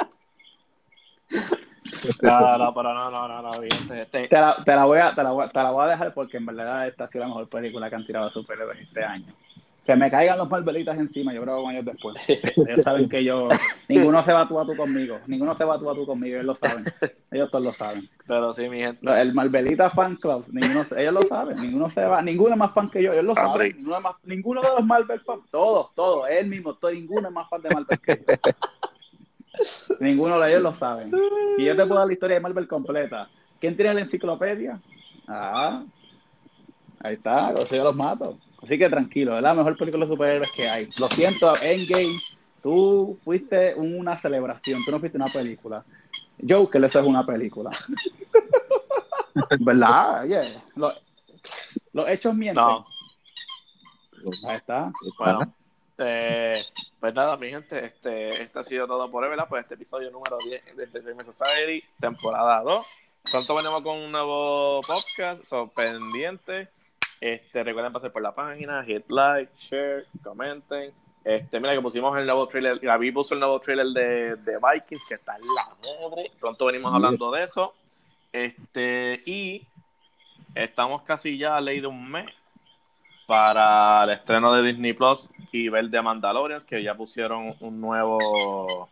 [2.21, 5.23] No, no, pero no, no, no, no, este, Te la, te la voy a, te,
[5.23, 7.27] la voy, a- te la voy a dejar porque en verdad esta ha sido la
[7.29, 9.25] mejor película que han tirado de superhéroes este año.
[9.85, 12.15] Que me caigan los Marvelitas encima, yo creo que años después.
[12.27, 13.47] Ellos saben que yo,
[13.87, 16.45] ninguno se va tú a tú conmigo, ninguno se va tú a tú conmigo, ellos
[16.45, 16.83] lo saben.
[17.31, 18.07] Ellos todos lo saben.
[18.27, 22.21] pero sí, mi gente, El Marvelita Fan Club, ninguno, ellos lo saben, ninguno se va,
[22.21, 23.71] ninguno es más fan que yo, ellos lo André.
[23.71, 23.77] saben.
[23.77, 27.33] Ninguno, es más- ninguno de los Marvel fan, todos, todos, él mismo, todo, ninguno es
[27.33, 28.51] más fan de Marvel que yo.
[29.99, 31.11] Ninguno de ellos lo saben.
[31.57, 33.29] Y yo te puedo dar la historia de Marvel completa.
[33.59, 34.79] ¿Quién tiene la enciclopedia?
[35.27, 35.83] Ah,
[37.01, 38.37] ahí está, yo los mato.
[38.63, 40.87] Así que tranquilo, es la mejor película de superhéroes que hay.
[40.99, 42.17] Lo siento, Endgame,
[42.61, 45.83] tú fuiste una celebración, tú no fuiste una película.
[46.47, 47.71] Joker, eso es una película.
[49.59, 50.23] ¿Verdad?
[50.23, 50.41] Oye,
[50.75, 50.93] lo-
[51.93, 52.63] los hechos mienten.
[52.63, 52.85] no,
[54.47, 54.91] Ahí está.
[55.17, 55.53] Bueno,
[55.99, 56.61] eh,
[56.99, 59.47] pues nada, mi gente, este, este ha sido todo por hoy, ¿verdad?
[59.47, 62.85] Pues este episodio número 10 de The Dream Society, temporada 2.
[63.31, 66.69] Pronto venimos con un nuevo podcast, son pendientes.
[67.21, 70.93] Este, recuerden pasar por la página, hit like, share, comenten.
[71.23, 75.05] Este, mira que pusimos el nuevo trailer, Gaby puso el nuevo trailer de, de Vikings,
[75.07, 76.31] que está en la madre.
[76.39, 77.73] Pronto venimos hablando de eso.
[78.31, 79.65] Este, y
[80.55, 82.27] estamos casi ya a ley de un mes
[83.29, 88.89] para el estreno de Disney Plus y ver de Mandalorian, que ya pusieron un nuevo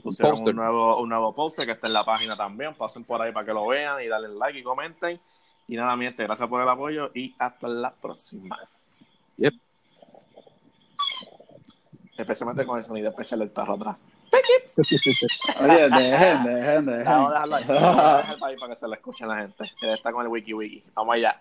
[0.00, 2.72] pusieron un nuevo un nuevo póster que está en la página también.
[2.76, 5.20] Pasen por ahí para que lo vean y darle like y comenten.
[5.66, 8.56] Y nada, mi gente, gracias por el apoyo y hasta la próxima.
[9.38, 9.54] Yep.
[12.18, 13.96] Especialmente con el sonido especial del perro atrás.
[15.60, 17.04] Oye, dejen, dejen, dejen.
[17.04, 17.64] Vamos a dejarlo ahí.
[17.66, 19.64] Vamos a dejarlo ahí para que se lo escuchen la gente.
[19.82, 20.84] Él está con el wiki wiki.
[20.94, 21.40] Vamos allá.